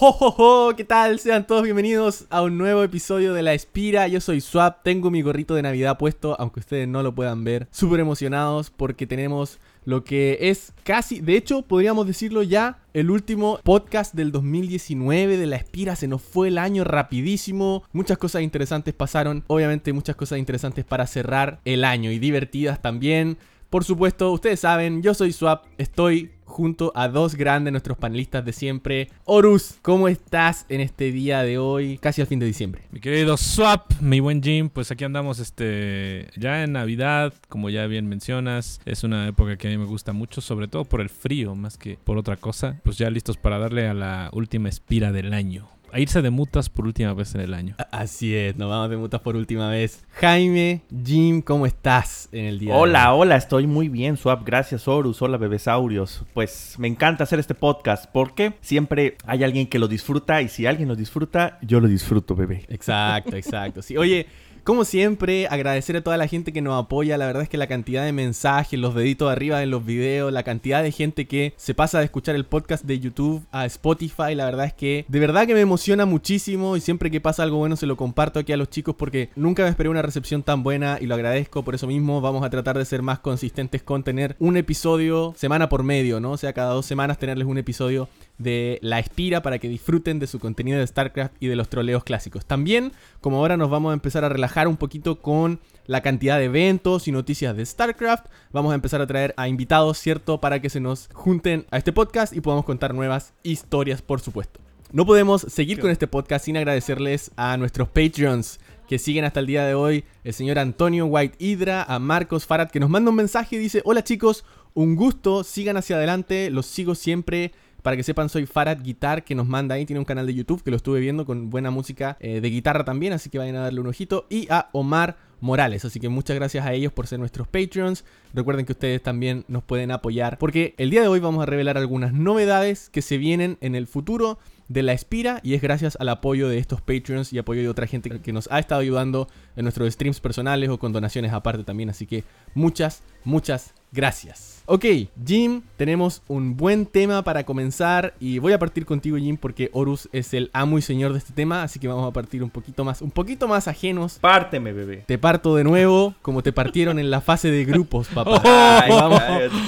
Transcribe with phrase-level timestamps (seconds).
[0.00, 0.76] ¡Ho, ho, ho!
[0.76, 1.18] ¿Qué tal?
[1.18, 4.06] Sean todos bienvenidos a un nuevo episodio de La Espira.
[4.06, 7.66] Yo soy Swap, tengo mi gorrito de Navidad puesto, aunque ustedes no lo puedan ver.
[7.72, 13.58] Súper emocionados porque tenemos lo que es casi, de hecho, podríamos decirlo ya, el último
[13.64, 15.96] podcast del 2019 de La Espira.
[15.96, 17.82] Se nos fue el año rapidísimo.
[17.92, 19.42] Muchas cosas interesantes pasaron.
[19.48, 23.36] Obviamente muchas cosas interesantes para cerrar el año y divertidas también.
[23.70, 28.54] Por supuesto, ustedes saben, yo soy Swap, estoy junto a dos grandes nuestros panelistas de
[28.54, 29.10] siempre.
[29.26, 32.82] Horus, ¿cómo estás en este día de hoy, casi al fin de diciembre?
[32.90, 37.86] Mi querido Swap, mi buen Jim, pues aquí andamos este ya en Navidad, como ya
[37.86, 41.10] bien mencionas, es una época que a mí me gusta mucho, sobre todo por el
[41.10, 42.80] frío más que por otra cosa.
[42.84, 46.68] Pues ya listos para darle a la última espira del año a irse de mutas
[46.68, 47.76] por última vez en el año.
[47.90, 50.04] Así es, nos vamos de mutas por última vez.
[50.12, 52.74] Jaime, Jim, ¿cómo estás en el día?
[52.74, 53.20] Hola, de hoy?
[53.20, 54.44] hola, estoy muy bien, Swap.
[54.44, 55.22] Gracias, Horus.
[55.22, 56.24] Hola, bebesaurios.
[56.34, 60.66] Pues me encanta hacer este podcast porque siempre hay alguien que lo disfruta y si
[60.66, 62.64] alguien lo disfruta, yo lo disfruto, bebé.
[62.68, 63.82] Exacto, exacto.
[63.82, 64.26] Sí, oye.
[64.68, 67.16] Como siempre, agradecer a toda la gente que nos apoya.
[67.16, 70.42] La verdad es que la cantidad de mensajes, los deditos arriba en los videos, la
[70.42, 74.44] cantidad de gente que se pasa de escuchar el podcast de YouTube a Spotify, la
[74.44, 77.76] verdad es que de verdad que me emociona muchísimo y siempre que pasa algo bueno
[77.76, 80.98] se lo comparto aquí a los chicos porque nunca me esperé una recepción tan buena
[81.00, 81.64] y lo agradezco.
[81.64, 85.70] Por eso mismo vamos a tratar de ser más consistentes con tener un episodio semana
[85.70, 86.32] por medio, ¿no?
[86.32, 88.06] O sea, cada dos semanas tenerles un episodio
[88.38, 92.04] de La Espira para que disfruten de su contenido de StarCraft y de los troleos
[92.04, 92.46] clásicos.
[92.46, 96.44] También, como ahora nos vamos a empezar a relajar un poquito con la cantidad de
[96.44, 100.40] eventos y noticias de StarCraft, vamos a empezar a traer a invitados, ¿cierto?
[100.40, 104.60] Para que se nos junten a este podcast y podamos contar nuevas historias, por supuesto.
[104.90, 108.58] No podemos seguir con este podcast sin agradecerles a nuestros Patreons
[108.88, 112.70] que siguen hasta el día de hoy, el señor Antonio White Hydra, a Marcos Farad,
[112.70, 116.64] que nos manda un mensaje y dice, hola chicos, un gusto, sigan hacia adelante, los
[116.64, 117.52] sigo siempre
[117.82, 119.86] para que sepan, soy Farad Guitar, que nos manda ahí.
[119.86, 122.84] Tiene un canal de YouTube que lo estuve viendo con buena música eh, de guitarra
[122.84, 124.26] también, así que vayan a darle un ojito.
[124.28, 125.84] Y a Omar Morales.
[125.84, 128.04] Así que muchas gracias a ellos por ser nuestros Patreons.
[128.34, 131.78] Recuerden que ustedes también nos pueden apoyar porque el día de hoy vamos a revelar
[131.78, 134.38] algunas novedades que se vienen en el futuro
[134.68, 137.86] de la Espira y es gracias al apoyo de estos Patreons y apoyo de otra
[137.86, 141.90] gente que nos ha estado ayudando en nuestros streams personales o con donaciones aparte también.
[141.90, 142.24] Así que
[142.54, 144.57] muchas, muchas gracias.
[144.70, 144.84] Ok,
[145.24, 150.10] Jim, tenemos un buen tema para comenzar y voy a partir contigo Jim porque Horus
[150.12, 152.84] es el amo y señor de este tema, así que vamos a partir un poquito
[152.84, 154.18] más, un poquito más ajenos.
[154.18, 155.04] Párteme, bebé.
[155.06, 158.42] Te parto de nuevo, como te partieron en la fase de grupos, papá.
[158.82, 159.22] Ay, vamos.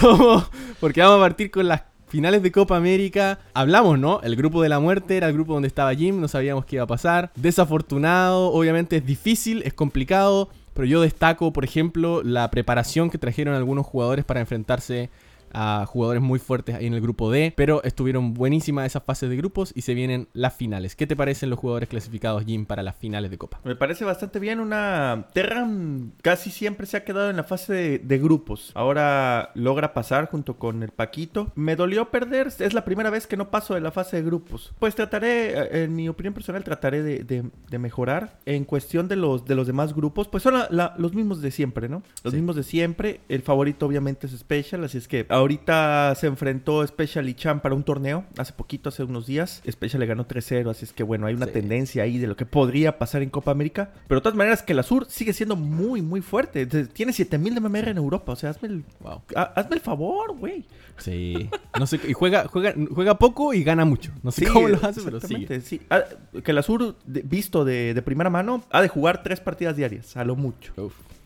[0.00, 0.46] ¿Cómo?
[0.80, 3.38] Porque vamos a partir con las finales de Copa América.
[3.52, 4.22] Hablamos, ¿no?
[4.22, 6.84] El grupo de la muerte era el grupo donde estaba Jim, no sabíamos qué iba
[6.84, 7.30] a pasar.
[7.36, 13.56] Desafortunado, obviamente es difícil, es complicado, pero yo destaco, por ejemplo, la preparación que trajeron
[13.56, 15.10] algunos jugadores para enfrentarse
[15.52, 19.36] a jugadores muy fuertes ahí en el grupo D, pero estuvieron buenísimas esas fases de
[19.36, 20.96] grupos y se vienen las finales.
[20.96, 23.60] ¿Qué te parecen los jugadores clasificados, Jim, para las finales de Copa?
[23.64, 24.60] Me parece bastante bien.
[24.60, 28.72] Una Terran casi siempre se ha quedado en la fase de, grupos.
[28.74, 31.52] Ahora logra pasar junto con el Paquito.
[31.54, 32.48] Me dolió perder.
[32.58, 34.72] Es la primera vez que no paso de la fase de grupos.
[34.78, 38.38] Pues trataré, eh, en mi opinión personal, trataré de, mejorar.
[38.44, 42.02] En cuestión de los, de los demás grupos, pues son los mismos de siempre, ¿no?
[42.24, 43.20] Los mismos de siempre.
[43.28, 47.74] El favorito obviamente es Special, así es que Ahorita se enfrentó Special y Chan para
[47.74, 49.62] un torneo hace poquito, hace unos días.
[49.70, 52.44] Special le ganó 3-0, así es que bueno, hay una tendencia ahí de lo que
[52.44, 53.92] podría pasar en Copa América.
[54.08, 56.66] Pero de todas maneras, que la Sur sigue siendo muy, muy fuerte.
[56.66, 58.84] Tiene 7000 de MMR en Europa, o sea, hazme el,
[59.34, 60.64] hazme el favor, güey.
[60.98, 61.48] Sí.
[61.78, 64.12] No sé, y juega, juega, juega poco y gana mucho.
[64.22, 65.60] No sé cómo lo hace, pero sigue.
[65.60, 65.80] Sí.
[65.90, 66.02] Ah,
[66.42, 70.34] que la Sur, visto de, primera mano, ha de jugar tres partidas diarias, a lo
[70.34, 70.72] mucho.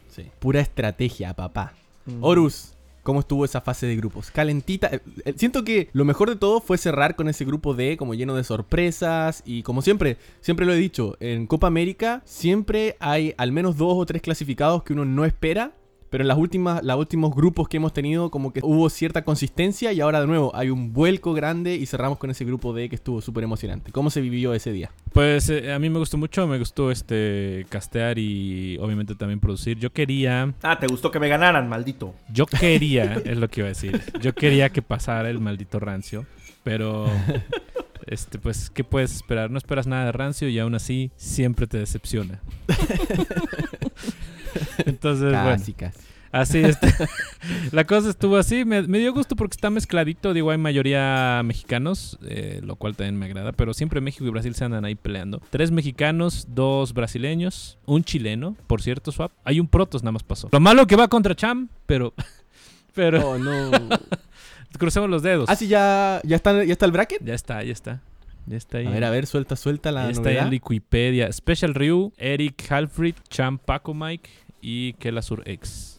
[0.08, 0.30] sí.
[0.38, 1.72] Pura estrategia, papá.
[2.20, 4.30] Horus, cómo estuvo esa fase de grupos.
[4.30, 4.88] Calentita.
[4.88, 8.14] Eh, eh, siento que lo mejor de todo fue cerrar con ese grupo D como
[8.14, 13.34] lleno de sorpresas y como siempre, siempre lo he dicho, en Copa América siempre hay
[13.36, 15.72] al menos dos o tres clasificados que uno no espera
[16.12, 19.94] pero en las últimas, los últimos grupos que hemos tenido, como que hubo cierta consistencia
[19.94, 22.96] y ahora de nuevo hay un vuelco grande y cerramos con ese grupo D que
[22.96, 23.92] estuvo súper emocionante.
[23.92, 24.90] ¿Cómo se vivió ese día?
[25.12, 29.78] Pues eh, a mí me gustó mucho, me gustó este castear y obviamente también producir.
[29.78, 30.54] Yo quería.
[30.62, 32.14] Ah, te gustó que me ganaran, maldito.
[32.32, 34.00] Yo quería, es lo que iba a decir.
[34.20, 36.26] Yo quería que pasara el maldito rancio,
[36.62, 37.10] pero.
[38.04, 39.52] Este, pues, ¿qué puedes esperar?
[39.52, 42.40] No esperas nada de rancio y aún así siempre te decepciona.
[44.84, 45.94] Entonces, casi, bueno.
[46.32, 46.88] Así, este,
[47.72, 48.64] la cosa estuvo así.
[48.64, 50.32] Me, dio gusto porque está mezcladito.
[50.32, 53.52] Digo, hay mayoría mexicanos, eh, lo cual también me agrada.
[53.52, 55.42] Pero siempre México y Brasil se andan ahí peleando.
[55.50, 59.32] Tres mexicanos, dos brasileños, un chileno, por cierto, Swap.
[59.44, 60.48] Hay un Protos, nada más pasó.
[60.50, 62.14] Lo malo que va contra Cham, pero.
[62.94, 63.26] Pero.
[63.26, 63.70] Oh, no.
[64.78, 65.48] crucemos los dedos.
[65.48, 67.24] Ah, sí, ya, ya, está, ya está el bracket.
[67.24, 68.02] Ya está, ya está.
[68.46, 68.86] Ya está ahí.
[68.86, 71.32] A ver, a ver, suelta, suelta la ya está ahí en Wikipedia.
[71.32, 74.28] Special Ryu, Eric Halfrid, Champ Paco Mike
[74.60, 75.91] y Kelasur X.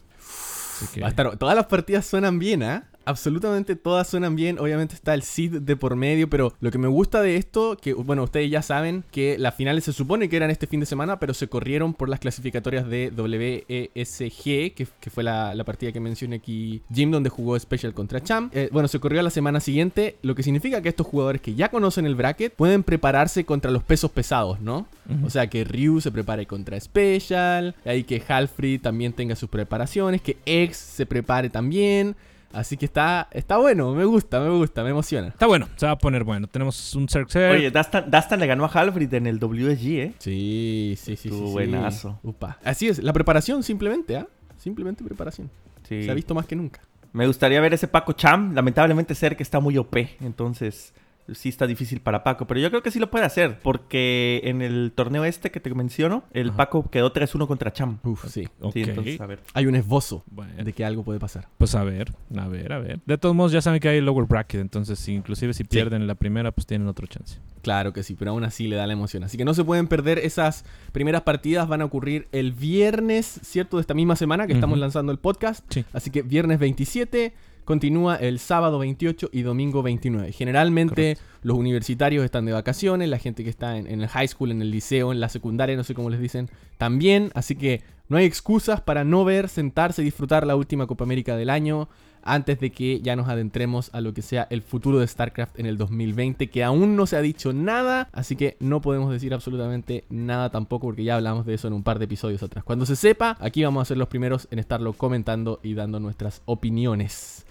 [1.02, 2.88] Va a estar, todas las partidas suenan bien, ¿ah?
[3.04, 4.58] Absolutamente todas suenan bien.
[4.58, 7.94] Obviamente está el Sid de por medio, pero lo que me gusta de esto, que
[7.94, 11.18] bueno, ustedes ya saben que las finales se supone que eran este fin de semana,
[11.18, 16.82] pero se corrieron por las clasificatorias de WESG, que, fue la, partida que mencioné aquí,
[16.92, 18.54] Jim, donde jugó Special contra Champ.
[18.54, 21.54] Eh, bueno, se corrió a la semana siguiente, lo que significa que estos jugadores que
[21.54, 24.86] ya conocen el bracket pueden prepararse contra los pesos pesados, ¿no?
[25.24, 30.22] O sea, que Ryu se prepare contra Special, ahí que Halfrey también tenga sus preparaciones,
[30.22, 32.16] que X se prepare también.
[32.54, 35.28] Así que está, está bueno, me gusta, me gusta, me emociona.
[35.28, 36.46] Está bueno, se va a poner bueno.
[36.46, 40.14] Tenemos un Cirque Oye, Dastan, le ganó a Halfrid en el WSG, ¿eh?
[40.18, 41.28] Sí, sí, sí.
[41.28, 42.20] sí, buenazo.
[42.22, 42.58] Upa.
[42.64, 44.28] Así es, la preparación simplemente, ¿ah?
[44.56, 45.50] Simplemente preparación.
[45.88, 46.80] Se ha visto más que nunca.
[47.12, 48.54] Me gustaría ver ese Paco Cham.
[48.54, 50.94] Lamentablemente que está muy OP, entonces
[51.32, 54.62] sí está difícil para Paco, pero yo creo que sí lo puede hacer, porque en
[54.62, 57.98] el torneo este que te menciono, el Paco quedó 3-1 contra Cham.
[58.04, 58.48] Uf, sí.
[58.74, 59.40] entonces, a ver.
[59.54, 60.24] Hay un esbozo
[60.62, 61.48] de que algo puede pasar.
[61.58, 63.00] Pues a ver, a ver, a ver.
[63.06, 66.52] De todos modos, ya saben que hay lower bracket, entonces inclusive si pierden la primera,
[66.52, 67.38] pues tienen otro chance.
[67.62, 69.24] Claro que sí, pero aún así le da la emoción.
[69.24, 73.78] Así que no se pueden perder esas primeras partidas, van a ocurrir el viernes, ¿cierto?
[73.78, 75.64] De esta misma semana que estamos lanzando el podcast.
[75.70, 75.84] Sí.
[75.92, 77.32] Así que viernes 27
[77.64, 80.32] continúa el sábado 28 y domingo 29.
[80.32, 84.62] Generalmente los universitarios están de vacaciones, la gente que está en, el high school, en
[84.62, 87.30] el liceo, en la secundaria, no sé cómo les dicen, también.
[87.34, 91.36] Así que no hay excusas para no ver, sentarse y disfrutar la última Copa América
[91.36, 91.88] del año
[92.24, 95.66] antes de que ya nos adentremos a lo que sea el futuro de StarCraft en
[95.66, 100.04] el 2020, que aún no se ha dicho nada, así que no podemos decir absolutamente
[100.08, 102.64] nada tampoco, porque ya hablamos de eso en un par de episodios atrás.
[102.64, 106.42] Cuando se sepa, aquí vamos a ser los primeros en estarlo comentando y dando nuestras
[106.46, 107.43] opiniones.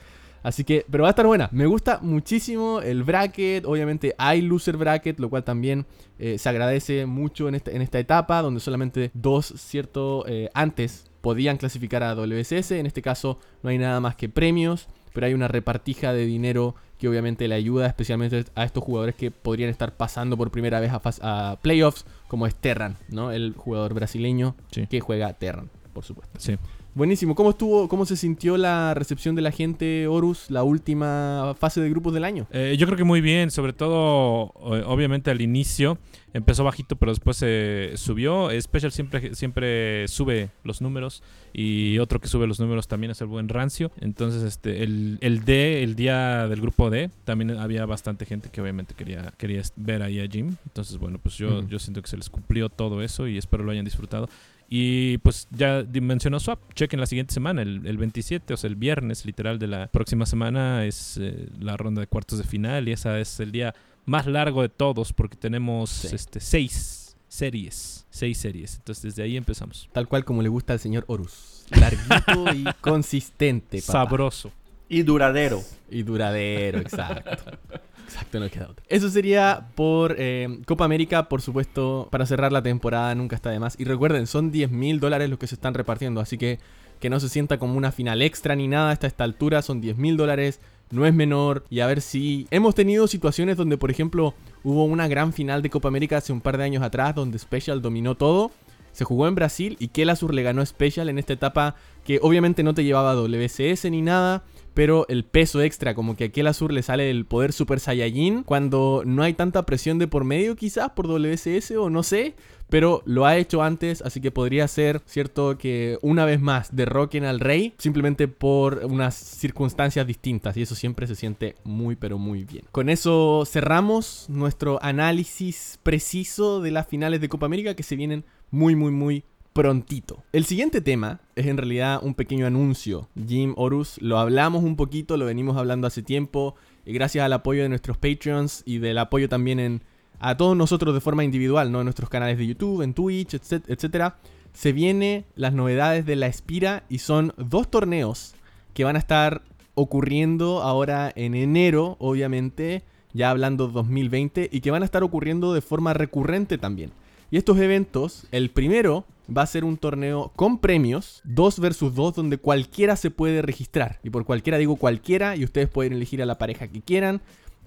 [0.43, 1.49] Así que, pero va a estar buena.
[1.51, 3.65] Me gusta muchísimo el bracket.
[3.65, 5.85] Obviamente hay loser bracket, lo cual también
[6.19, 11.05] eh, se agradece mucho en esta, en esta etapa, donde solamente dos, cierto, eh, antes
[11.21, 12.71] podían clasificar a WSS.
[12.71, 16.75] En este caso no hay nada más que premios, pero hay una repartija de dinero
[16.97, 20.91] que obviamente le ayuda especialmente a estos jugadores que podrían estar pasando por primera vez
[20.93, 23.31] a, playoffs, como es Terran, ¿no?
[23.31, 24.55] El jugador brasileño
[24.89, 26.39] que juega Terran, por supuesto.
[26.39, 26.57] Sí.
[26.95, 27.33] Buenísimo.
[27.33, 31.89] ¿Cómo estuvo, cómo se sintió la recepción de la gente, Horus, la última fase de
[31.89, 32.45] grupos del año?
[32.51, 35.97] Eh, yo creo que muy bien, sobre todo, obviamente al inicio
[36.33, 38.49] empezó bajito, pero después se subió.
[38.61, 43.27] Special siempre, siempre sube los números y otro que sube los números también es el
[43.27, 43.91] buen Rancio.
[43.99, 48.61] Entonces, este, el, el D, el día del grupo D, también había bastante gente que
[48.61, 50.55] obviamente quería, quería ver ahí a Jim.
[50.65, 53.71] Entonces, bueno, pues yo, yo siento que se les cumplió todo eso y espero lo
[53.71, 54.29] hayan disfrutado.
[54.69, 58.75] Y pues ya mencionó Swap, chequen la siguiente semana, el, el, 27, o sea, el
[58.75, 62.91] viernes literal de la próxima semana es eh, la ronda de cuartos de final y
[62.91, 63.75] esa es el día
[64.05, 68.75] más largo de todos porque tenemos este, seis series, seis series.
[68.77, 69.89] Entonces desde ahí empezamos.
[69.91, 71.65] Tal cual como le gusta al señor Horus.
[71.69, 73.81] Larguito y consistente.
[73.81, 74.51] Sabroso.
[74.89, 75.63] Y duradero.
[75.89, 77.57] Y duradero, exacto.
[78.03, 78.85] Exacto, no queda otra.
[78.89, 83.59] Eso sería por eh, Copa América, por supuesto, para cerrar la temporada, nunca está de
[83.59, 83.79] más.
[83.79, 86.59] Y recuerden, son 10 mil dólares los que se están repartiendo, así que
[87.03, 89.97] que no se sienta como una final extra ni nada hasta esta altura, son 10
[89.97, 91.65] mil dólares, no es menor.
[91.69, 95.69] Y a ver si hemos tenido situaciones donde, por ejemplo, hubo una gran final de
[95.69, 98.51] Copa América hace un par de años atrás, donde Special dominó todo.
[98.93, 101.75] Se jugó en Brasil y Kelasur le ganó Special en esta etapa
[102.05, 106.49] que obviamente no te llevaba WCS ni nada pero el peso extra, como que a
[106.49, 110.55] Azur le sale el poder Super Saiyajin cuando no hay tanta presión de por medio
[110.55, 112.35] quizás por WSS o no sé,
[112.69, 117.23] pero lo ha hecho antes, así que podría ser, cierto, que una vez más derroquen
[117.23, 122.45] al rey simplemente por unas circunstancias distintas y eso siempre se siente muy pero muy
[122.45, 122.65] bien.
[122.71, 128.25] Con eso cerramos nuestro análisis preciso de las finales de Copa América que se vienen
[128.49, 129.23] muy muy muy
[129.53, 130.23] prontito.
[130.33, 133.07] El siguiente tema es en realidad un pequeño anuncio.
[133.27, 136.55] Jim Horus, lo hablamos un poquito, lo venimos hablando hace tiempo,
[136.85, 139.83] y gracias al apoyo de nuestros Patreons y del apoyo también en,
[140.19, 141.79] a todos nosotros de forma individual, ¿no?
[141.79, 144.17] En nuestros canales de YouTube, en Twitch, etcétera,
[144.53, 148.33] se vienen las novedades de la Espira y son dos torneos
[148.73, 149.43] que van a estar
[149.75, 152.83] ocurriendo ahora en enero, obviamente,
[153.13, 156.91] ya hablando 2020, y que van a estar ocurriendo de forma recurrente también.
[157.31, 162.15] Y estos eventos, el primero va a ser un torneo con premios, 2 versus 2,
[162.15, 163.99] donde cualquiera se puede registrar.
[164.03, 167.21] Y por cualquiera digo cualquiera, y ustedes pueden elegir a la pareja que quieran.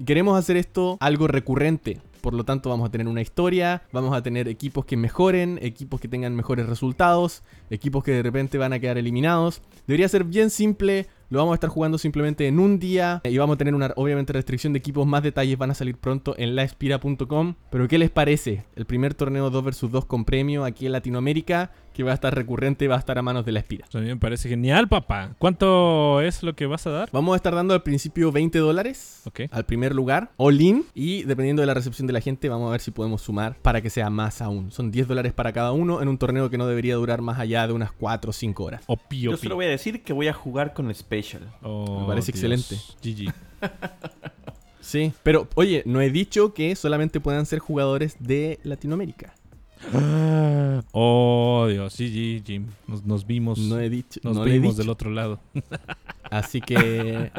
[0.05, 2.01] queremos hacer esto algo recurrente.
[2.21, 6.01] Por lo tanto, vamos a tener una historia, vamos a tener equipos que mejoren, equipos
[6.01, 9.63] que tengan mejores resultados, equipos que de repente van a quedar eliminados.
[9.87, 13.55] Debería ser bien simple, Lo vamos a estar jugando simplemente en un día y vamos
[13.55, 15.07] a tener una, obviamente, restricción de equipos.
[15.09, 17.55] Más detalles van a salir pronto en laespira.com.
[17.69, 18.65] Pero ¿qué les parece?
[18.77, 22.35] El primer torneo 2 vs 2 con premio aquí en Latinoamérica que va a estar
[22.35, 23.87] recurrente, va a estar a manos de la Espira.
[23.95, 25.35] A mí me parece genial, papá.
[25.39, 27.09] ¿Cuánto es lo que vas a dar?
[27.11, 31.63] Vamos a estar dando al principio 20 dólares al primer lugar, all in, y dependiendo
[31.63, 34.11] de la recepción de la gente, vamos a ver si podemos sumar para que sea
[34.11, 34.71] más aún.
[34.73, 37.67] Son 10 dólares para cada uno en un torneo que no debería durar más allá
[37.67, 38.85] de unas 4 o 5 horas.
[39.11, 41.51] Yo solo voy a decir que voy a jugar con el Special.
[41.63, 42.77] Oh, me parece excelente.
[43.03, 43.33] GG.
[44.87, 49.35] Sí, pero oye, no he dicho que solamente puedan ser jugadores de Latinoamérica.
[50.93, 52.67] Oh, Dios, sí, sí, Jim.
[53.05, 53.59] Nos, vimos.
[53.59, 54.21] No he dicho.
[54.23, 55.41] Nos vimos del otro lado.
[56.31, 57.31] Así que,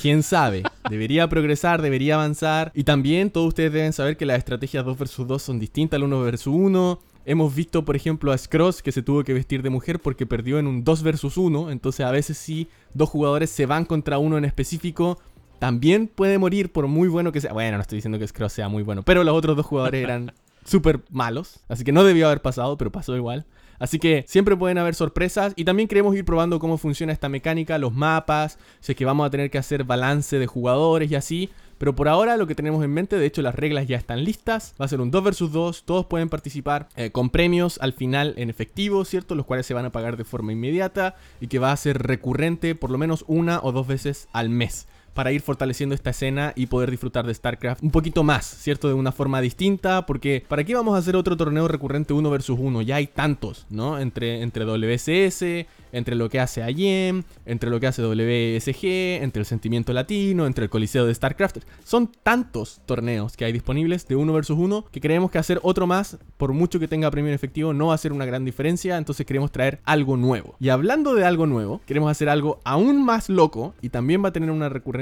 [0.00, 0.62] quién sabe.
[0.88, 2.72] Debería progresar, debería avanzar.
[2.74, 6.04] Y también todos ustedes deben saber que las estrategias 2 vs 2 son distintas al
[6.04, 7.00] 1 vs 1.
[7.24, 10.58] Hemos visto, por ejemplo, a Scross que se tuvo que vestir de mujer porque perdió
[10.58, 11.70] en un 2 vs 1.
[11.70, 15.18] Entonces, a veces sí, dos jugadores se van contra uno en específico.
[15.60, 17.52] También puede morir por muy bueno que sea.
[17.52, 20.32] Bueno, no estoy diciendo que Scross sea muy bueno, pero los otros dos jugadores eran
[20.64, 21.60] súper malos.
[21.68, 23.46] Así que no debió haber pasado, pero pasó igual.
[23.78, 27.78] Así que siempre pueden haber sorpresas y también queremos ir probando cómo funciona esta mecánica,
[27.78, 31.50] los mapas, sé que vamos a tener que hacer balance de jugadores y así.
[31.78, 34.72] Pero por ahora lo que tenemos en mente, de hecho las reglas ya están listas,
[34.80, 38.34] va a ser un 2 vs 2, todos pueden participar eh, con premios al final
[38.36, 39.34] en efectivo, ¿cierto?
[39.34, 42.76] Los cuales se van a pagar de forma inmediata y que va a ser recurrente
[42.76, 46.66] por lo menos una o dos veces al mes para ir fortaleciendo esta escena y
[46.66, 48.88] poder disfrutar de StarCraft un poquito más, ¿cierto?
[48.88, 52.58] De una forma distinta, porque ¿para qué vamos a hacer otro torneo recurrente uno versus
[52.58, 52.82] uno?
[52.82, 53.98] Ya hay tantos, ¿no?
[53.98, 59.46] Entre, entre WSS, entre lo que hace AYEM, entre lo que hace WSG, entre el
[59.46, 61.58] sentimiento latino, entre el coliseo de StarCraft.
[61.84, 65.86] Son tantos torneos que hay disponibles de uno versus uno que creemos que hacer otro
[65.86, 68.96] más, por mucho que tenga premio en efectivo, no va a ser una gran diferencia,
[68.96, 70.56] entonces queremos traer algo nuevo.
[70.58, 74.32] Y hablando de algo nuevo, queremos hacer algo aún más loco y también va a
[74.32, 75.01] tener una recurrencia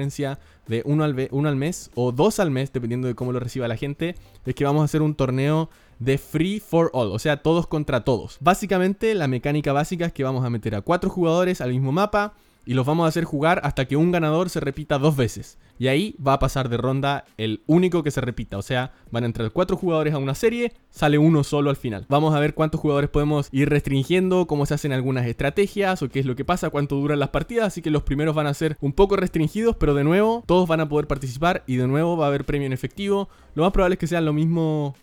[0.66, 3.68] de uno al, uno al mes o dos al mes, dependiendo de cómo lo reciba
[3.68, 4.14] la gente,
[4.46, 8.04] es que vamos a hacer un torneo de Free for All, o sea, todos contra
[8.04, 8.38] todos.
[8.40, 12.34] Básicamente la mecánica básica es que vamos a meter a cuatro jugadores al mismo mapa
[12.66, 15.58] y los vamos a hacer jugar hasta que un ganador se repita dos veces.
[15.78, 18.58] Y ahí va a pasar de ronda el único que se repita.
[18.58, 22.04] O sea, van a entrar cuatro jugadores a una serie, sale uno solo al final.
[22.10, 26.20] Vamos a ver cuántos jugadores podemos ir restringiendo, cómo se hacen algunas estrategias o qué
[26.20, 27.68] es lo que pasa, cuánto duran las partidas.
[27.68, 30.80] Así que los primeros van a ser un poco restringidos, pero de nuevo todos van
[30.80, 33.30] a poder participar y de nuevo va a haber premio en efectivo.
[33.54, 34.94] Lo más probable es que sean los mismos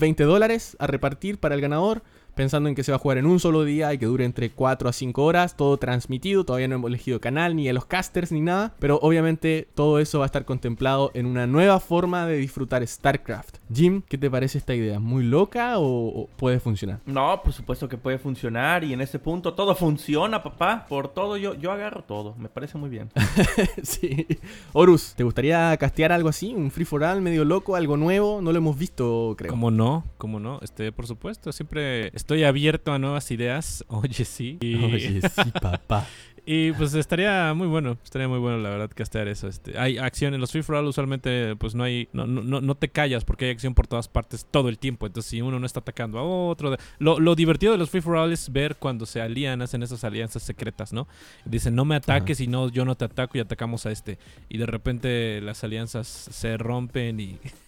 [0.00, 2.02] 20 dólares a repartir para el ganador
[2.36, 4.50] pensando en que se va a jugar en un solo día y que dure entre
[4.50, 8.30] 4 a 5 horas, todo transmitido, todavía no hemos elegido canal, ni a los casters,
[8.30, 12.36] ni nada, pero obviamente todo eso va a estar contemplado en una nueva forma de
[12.36, 13.56] disfrutar StarCraft.
[13.72, 15.00] Jim, ¿qué te parece esta idea?
[15.00, 17.00] ¿Muy loca o, puede funcionar?
[17.06, 20.84] No, por supuesto que puede funcionar y en ese punto todo funciona, papá.
[20.88, 23.10] Por todo yo, yo agarro todo, me parece muy bien.
[23.82, 24.26] sí.
[24.74, 26.54] Horus, ¿te gustaría castear algo así?
[26.54, 28.42] ¿Un free for all medio loco, algo nuevo?
[28.42, 29.50] No lo hemos visto, creo.
[29.50, 30.04] ¿Cómo no?
[30.18, 30.58] ¿Cómo no?
[30.60, 33.84] Este, por supuesto, siempre estoy abierto a nuevas ideas.
[33.88, 34.58] Oye, sí.
[34.60, 36.04] Oye, sí, papá.
[36.44, 39.46] Y pues estaría muy bueno, estaría muy bueno la verdad castear eso.
[39.48, 42.74] Este, hay acción en los free for all usualmente pues no hay no, no, no
[42.76, 45.06] te callas porque hay acción por todas partes todo el tiempo.
[45.06, 48.16] Entonces si uno no está atacando a otro, lo, lo divertido de los free for
[48.16, 51.08] all es ver cuando se alían, hacen esas alianzas secretas, ¿no?
[51.44, 54.18] Dicen, "No me ataques y no yo no te ataco y atacamos a este."
[54.48, 57.38] Y de repente las alianzas se rompen y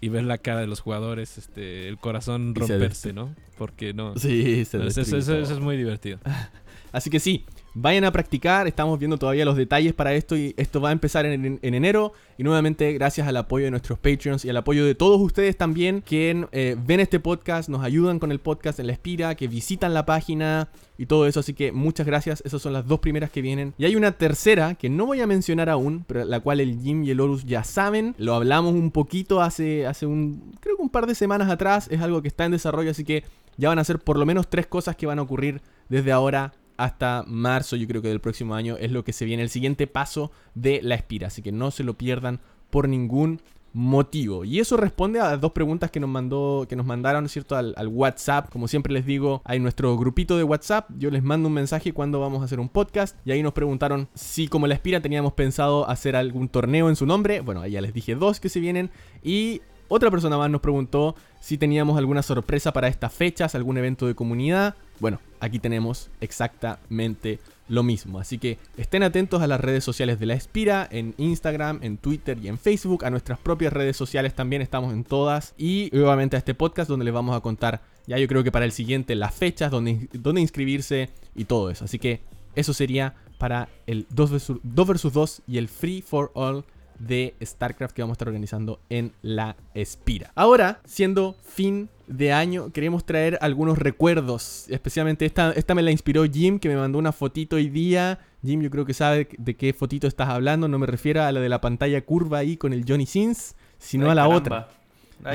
[0.00, 3.34] y ver la cara de los jugadores, este, el corazón romperse, ¿no?
[3.58, 4.16] Porque no.
[4.16, 6.18] Sí, se eso, eso, es muy divertido.
[6.92, 8.66] Así que sí, vayan a practicar.
[8.66, 12.12] Estamos viendo todavía los detalles para esto y esto va a empezar en, enero.
[12.38, 16.02] Y nuevamente, gracias al apoyo de nuestros Patreons y al apoyo de todos ustedes también,
[16.02, 19.94] que eh, ven este podcast, nos ayudan con el podcast en la Espira, que visitan
[19.94, 21.40] la página y todo eso.
[21.40, 22.42] Así que muchas gracias.
[22.44, 23.74] Esas son las dos primeras que vienen.
[23.78, 27.04] Y hay una tercera que no voy a mencionar aún, pero la cual el Jim
[27.04, 28.14] y el Horus ya saben.
[28.18, 31.88] Lo hablamos un poquito hace, hace un, creo que un par de semanas atrás.
[31.90, 33.24] Es algo que está en desarrollo, así que
[33.56, 36.54] ya van a ser por lo menos tres cosas que van a ocurrir desde ahora
[36.84, 39.86] hasta marzo, yo creo que del próximo año, es lo que se viene, el siguiente
[39.86, 41.26] paso de la Espira.
[41.26, 43.40] Así que no se lo pierdan por ningún
[43.72, 44.44] motivo.
[44.44, 47.56] Y eso responde a dos preguntas que nos mandó, que nos mandaron, ¿cierto?
[47.56, 48.50] Al, WhatsApp.
[48.50, 50.90] Como siempre les digo, hay nuestro grupito de WhatsApp.
[50.96, 53.16] Yo les mando un mensaje cuando vamos a hacer un podcast.
[53.24, 57.06] Y ahí nos preguntaron si como la Espira teníamos pensado hacer algún torneo en su
[57.06, 57.40] nombre.
[57.40, 58.90] Bueno, ahí ya les dije dos que se vienen.
[59.22, 64.06] Y otra persona más nos preguntó si teníamos alguna sorpresa para estas fechas, algún evento
[64.06, 64.76] de comunidad.
[65.00, 68.18] Bueno, aquí tenemos exactamente lo mismo.
[68.18, 72.38] Así que estén atentos a las redes sociales de la Espira, en Instagram, en Twitter
[72.42, 75.54] y en Facebook, a nuestras propias redes sociales también estamos en todas.
[75.56, 78.66] Y nuevamente a este podcast donde les vamos a contar, ya yo creo que para
[78.66, 80.08] el siguiente, las fechas, donde,
[80.40, 81.84] inscribirse y todo eso.
[81.84, 82.20] Así que
[82.54, 86.64] eso sería para el 2 vs 2, 2 y el Free for All
[87.00, 90.30] de StarCraft que vamos a estar organizando en la Espira.
[90.34, 94.66] Ahora, siendo fin de año, queremos traer algunos recuerdos.
[94.68, 98.18] Especialmente esta, esta me la inspiró Jim, que me mandó una fotito hoy día.
[98.44, 100.68] Jim, yo creo que sabe de qué fotito estás hablando.
[100.68, 104.10] No me refiero a la de la pantalla curva ahí con el Johnny Sins, sino
[104.10, 104.68] a la otra.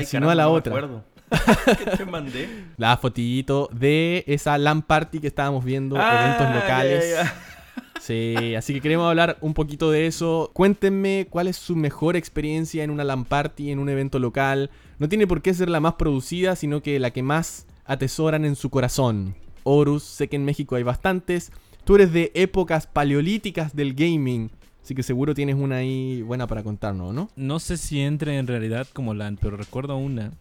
[0.04, 1.02] sino a la otra.
[1.78, 2.48] ¿Qué te mandé?
[2.76, 7.16] La fotito de esa LAN party que estábamos viendo, eventos ah, locales.
[8.00, 10.50] Sí, así que queremos hablar un poquito de eso.
[10.52, 14.70] Cuéntenme cuál es su mejor experiencia en una LAN party, en un evento local.
[14.98, 18.56] No tiene por qué ser la más producida, sino que la que más atesoran en
[18.56, 19.34] su corazón.
[19.64, 21.50] Horus, sé que en México hay bastantes.
[21.84, 24.50] Tú eres de épocas paleolíticas del gaming.
[24.82, 27.28] Así que seguro tienes una ahí buena para contarnos, ¿no?
[27.34, 30.32] No sé si entre en realidad como LAN, pero recuerdo una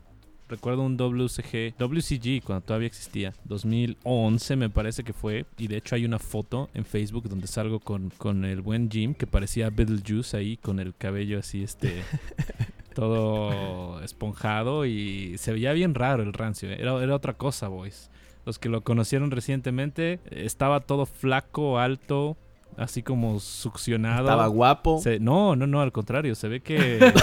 [0.47, 5.95] Recuerdo un WCG, WCG cuando todavía existía, 2011 me parece que fue, y de hecho
[5.95, 10.37] hay una foto en Facebook donde salgo con, con el buen Jim que parecía Beetlejuice
[10.37, 12.03] ahí con el cabello así este
[12.93, 16.77] todo esponjado y se veía bien raro el rancio, ¿eh?
[16.79, 18.11] era, era otra cosa, boys.
[18.45, 22.37] Los que lo conocieron recientemente, estaba todo flaco, alto,
[22.77, 24.25] así como succionado.
[24.25, 25.01] Estaba guapo.
[25.19, 26.99] no, no, no, al contrario, se ve que...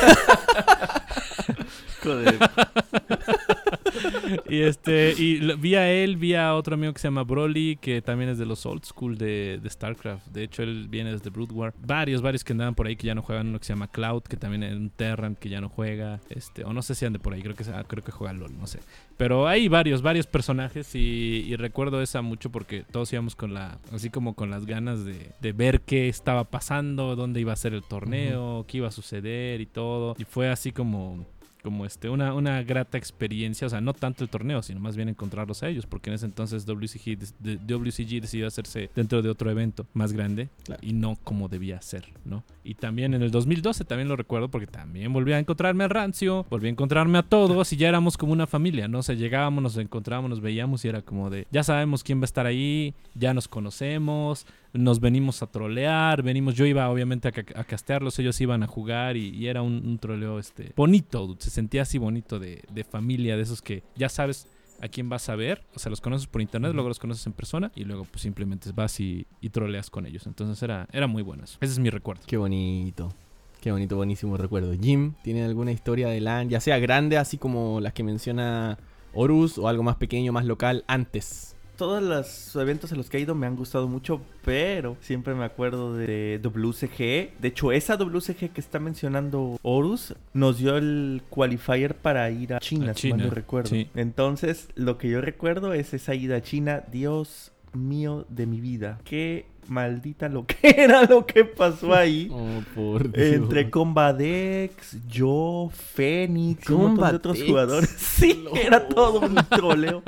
[4.49, 8.03] y este, y vi a él, vi a otro amigo que se llama Broly, que
[8.03, 10.27] también es de los old school de, StarCraft.
[10.29, 11.75] De hecho, él viene desde Brood War.
[11.79, 13.49] Varios, varios que andaban por ahí que ya no juegan.
[13.49, 16.21] Uno que se llama Cloud, que también es un Terran que ya no juega.
[16.29, 18.67] Este, o no sé si ande por ahí, creo que, creo que juega LOL, no
[18.67, 18.81] sé.
[19.17, 24.11] Pero hay varios, varios personajes y, recuerdo esa mucho porque todos íbamos con la, así
[24.11, 28.65] como con las ganas de, ver qué estaba pasando, dónde iba a ser el torneo,
[28.67, 30.17] qué iba a suceder y todo.
[30.19, 31.25] Y fue así como
[31.63, 35.09] como este, una, una grata experiencia, o sea, no tanto el torneo, sino más bien
[35.09, 37.19] encontrarlos a ellos, porque en ese entonces WCG,
[37.67, 40.49] WCG decidió hacerse dentro de otro evento más grande
[40.81, 42.45] y no como debía ser, ¿no?
[42.65, 46.47] Y también en el 2012 también lo recuerdo porque también volví a encontrarme a Rancio,
[46.51, 48.99] volví a encontrarme a todos y ya éramos como una familia, ¿no?
[48.99, 52.25] O sea, llegábamos, nos encontrábamos, nos veíamos y era como de, ya sabemos quién va
[52.25, 57.33] a estar ahí, ya nos conocemos, nos venimos a trolear, venimos, yo iba obviamente a,
[57.65, 62.39] castearlos, ellos iban a jugar y, era un, troleo este bonito, se sentía así bonito
[62.39, 64.47] de, familia, de esos que ya sabes
[64.81, 67.33] a quién vas a ver, o sea, los conoces por internet, luego los conoces en
[67.33, 70.27] persona y luego pues simplemente vas y, troleas con ellos.
[70.27, 71.59] Entonces era, era muy bueno eso.
[71.61, 72.23] Ese es mi recuerdo.
[72.27, 73.15] Qué bonito.
[73.61, 74.75] Qué bonito, buenísimo recuerdo.
[74.75, 78.77] Jim, ¿tiene alguna historia de LAN, ya sea grande, así como las que menciona
[79.15, 81.52] Horus, o algo más pequeño, más local, antes?
[81.83, 85.45] Todos los eventos en los que he ido me han gustado mucho, pero siempre me
[85.45, 87.41] acuerdo de WCG.
[87.41, 92.61] De hecho, esa WCG que está mencionando Horus nos dio el qualifier para ir a
[92.61, 93.75] China, si mal no recuerdo.
[93.97, 96.85] Entonces, lo que yo recuerdo es esa ida a China.
[96.93, 99.01] Dios mío de mi vida.
[99.03, 102.31] Qué maldita lo que era lo que pasó ahí.
[102.43, 107.91] Oh, por Entre Combadex, yo, Fénix, un montón de otros jugadores.
[107.99, 110.05] Sí, era todo un troleo.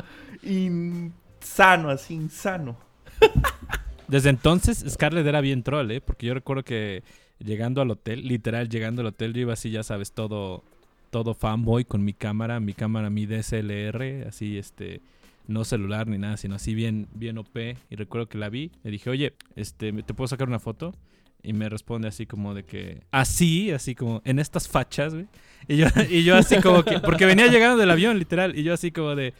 [1.54, 2.76] Sano, así insano.
[4.08, 6.00] Desde entonces Scarlett era bien troll, ¿eh?
[6.00, 7.02] Porque yo recuerdo que
[7.38, 10.62] llegando al hotel, literal llegando al hotel, yo iba así, ya sabes, todo,
[11.10, 15.00] todo fanboy con mi cámara, mi cámara, mi DSLR, así, este,
[15.46, 17.56] no celular ni nada, sino así bien, bien OP.
[17.56, 20.94] Y recuerdo que la vi, le dije, oye, este, ¿te puedo sacar una foto?
[21.42, 25.26] Y me responde así como de que, así, así como, en estas fachas, güey.
[25.68, 28.74] Y yo, y yo así como que, porque venía llegando del avión, literal, y yo
[28.74, 29.34] así como de,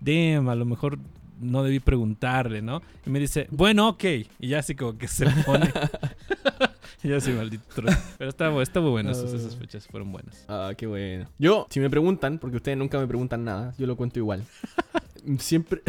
[0.00, 0.98] damn, a lo mejor
[1.40, 2.82] no debí preguntarle, ¿no?
[3.04, 4.04] Y me dice, bueno, ok.
[4.38, 5.72] Y ya así como que se pone.
[7.02, 7.64] y yo así, maldito.
[8.18, 10.44] Pero estaba, estuvo bueno, esas, esas fechas fueron buenas.
[10.48, 11.28] Ah, qué bueno.
[11.38, 14.44] Yo, si me preguntan, porque ustedes nunca me preguntan nada, yo lo cuento igual.
[15.38, 15.82] Siempre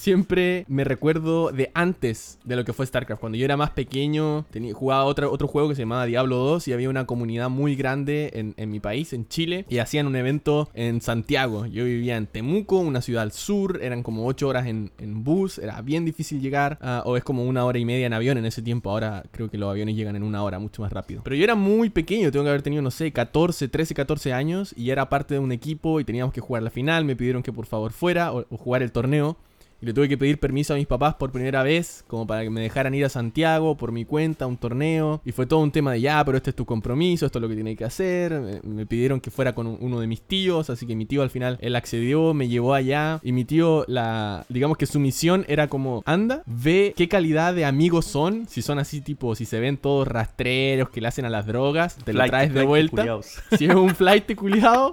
[0.00, 3.20] siempre me recuerdo de antes de lo que fue StarCraft.
[3.20, 6.68] Cuando yo era más pequeño, tenía, jugaba otro, otro juego que se llamaba Diablo 2
[6.68, 10.70] y había una comunidad muy grande en, mi país, en Chile, y hacían un evento
[10.72, 11.66] en Santiago.
[11.66, 14.90] Yo vivía en Temuco, una ciudad al sur, eran como 8 horas en,
[15.22, 18.38] bus, era bien difícil llegar, ah, o es como una hora y media en avión
[18.38, 18.90] en ese tiempo.
[18.90, 21.20] Ahora creo que los aviones llegan en una hora, mucho más rápido.
[21.24, 24.74] Pero yo era muy pequeño, tengo que haber tenido, no sé, 14, 13, 14 años,
[24.76, 27.04] y era parte de un equipo y teníamos que jugar la final.
[27.04, 29.36] Me pidieron que por favor fuera o jugar el torneo.
[29.80, 32.50] Y le tuve que pedir permiso a mis papás por primera vez, como para que
[32.50, 35.22] me dejaran ir a Santiago por mi cuenta, a un torneo.
[35.24, 37.48] Y fue todo un tema de ya, pero este es tu compromiso, esto es lo
[37.48, 38.60] que tiene que hacer.
[38.62, 41.56] Me, pidieron que fuera con uno de mis tíos, así que mi tío al final,
[41.60, 43.20] él accedió, me llevó allá.
[43.22, 47.64] Y mi tío, la, digamos que su misión era como, anda, ve qué calidad de
[47.64, 48.46] amigos son.
[48.48, 51.96] Si son así tipo, si se ven todos rastreros que le hacen a las drogas,
[52.04, 53.00] te lo traes de vuelta.
[53.56, 54.92] Si es un flight culiado,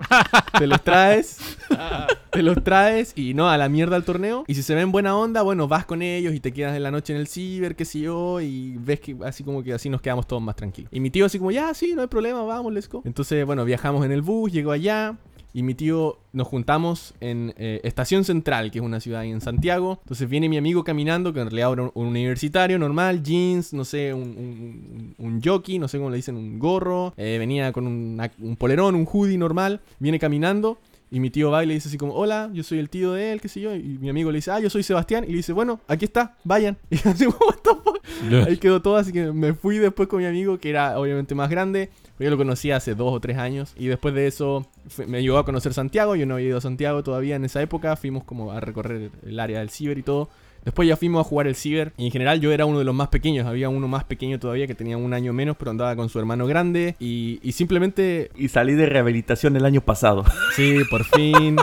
[0.57, 1.57] te los traes.
[2.31, 4.43] te los traes y no, a la mierda al torneo.
[4.47, 6.91] Y si se ven buena onda, bueno, vas con ellos y te quedas en la
[6.91, 10.01] noche en el ciber, qué sé yo, y ves que así como que así nos
[10.01, 10.91] quedamos todos más tranquilos.
[10.93, 13.01] Y mi tío así como, ya, sí, no hay problema, vamos, let's go.
[13.05, 15.17] Entonces, bueno, viajamos en el bus, llego allá
[15.57, 19.41] y mi tío nos juntamos en eh, Estación Central, que es una ciudad ahí en
[19.41, 19.97] Santiago.
[20.03, 24.13] Entonces viene mi amigo caminando, que en realidad era un, universitario normal, jeans, no sé,
[24.13, 27.13] un, un, jockey, no sé cómo le dicen, un gorro.
[27.17, 29.81] Eh, venía con un polerón, un hoodie normal.
[29.97, 30.77] Viene caminando.
[31.09, 33.31] Y mi tío va y le dice así como, hola, yo soy el tío de
[33.31, 33.73] él, qué sé yo.
[33.73, 35.23] Y mi amigo le dice, ah, yo soy Sebastián.
[35.23, 36.77] Y le dice, bueno, aquí está, vayan.
[36.89, 38.47] Y así, what the fuck?
[38.47, 41.49] Ahí quedó todo, así que me fui después con mi amigo, que era obviamente más
[41.49, 41.89] grande.
[42.19, 43.73] Yo lo conocía hace dos o tres años.
[43.77, 44.67] Y después de eso
[45.07, 46.15] me ayudó a conocer Santiago.
[46.15, 47.95] Yo no había ido a Santiago todavía en esa época.
[47.95, 50.29] Fuimos como a recorrer el área del ciber y todo.
[50.67, 51.93] Después ya fuimos a jugar el ciber.
[51.95, 53.47] Y en general yo era uno de los más pequeños.
[53.47, 56.45] Había uno más pequeño todavía que tenía un año menos, pero andaba con su hermano
[56.45, 56.97] grande.
[56.99, 58.31] Y, simplemente.
[58.35, 60.25] Y salí de rehabilitación el año pasado.
[60.57, 61.55] Sí, por fin.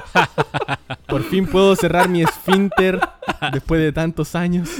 [1.06, 2.98] por fin puedo cerrar mi esfínter
[3.52, 4.70] después de tantos años.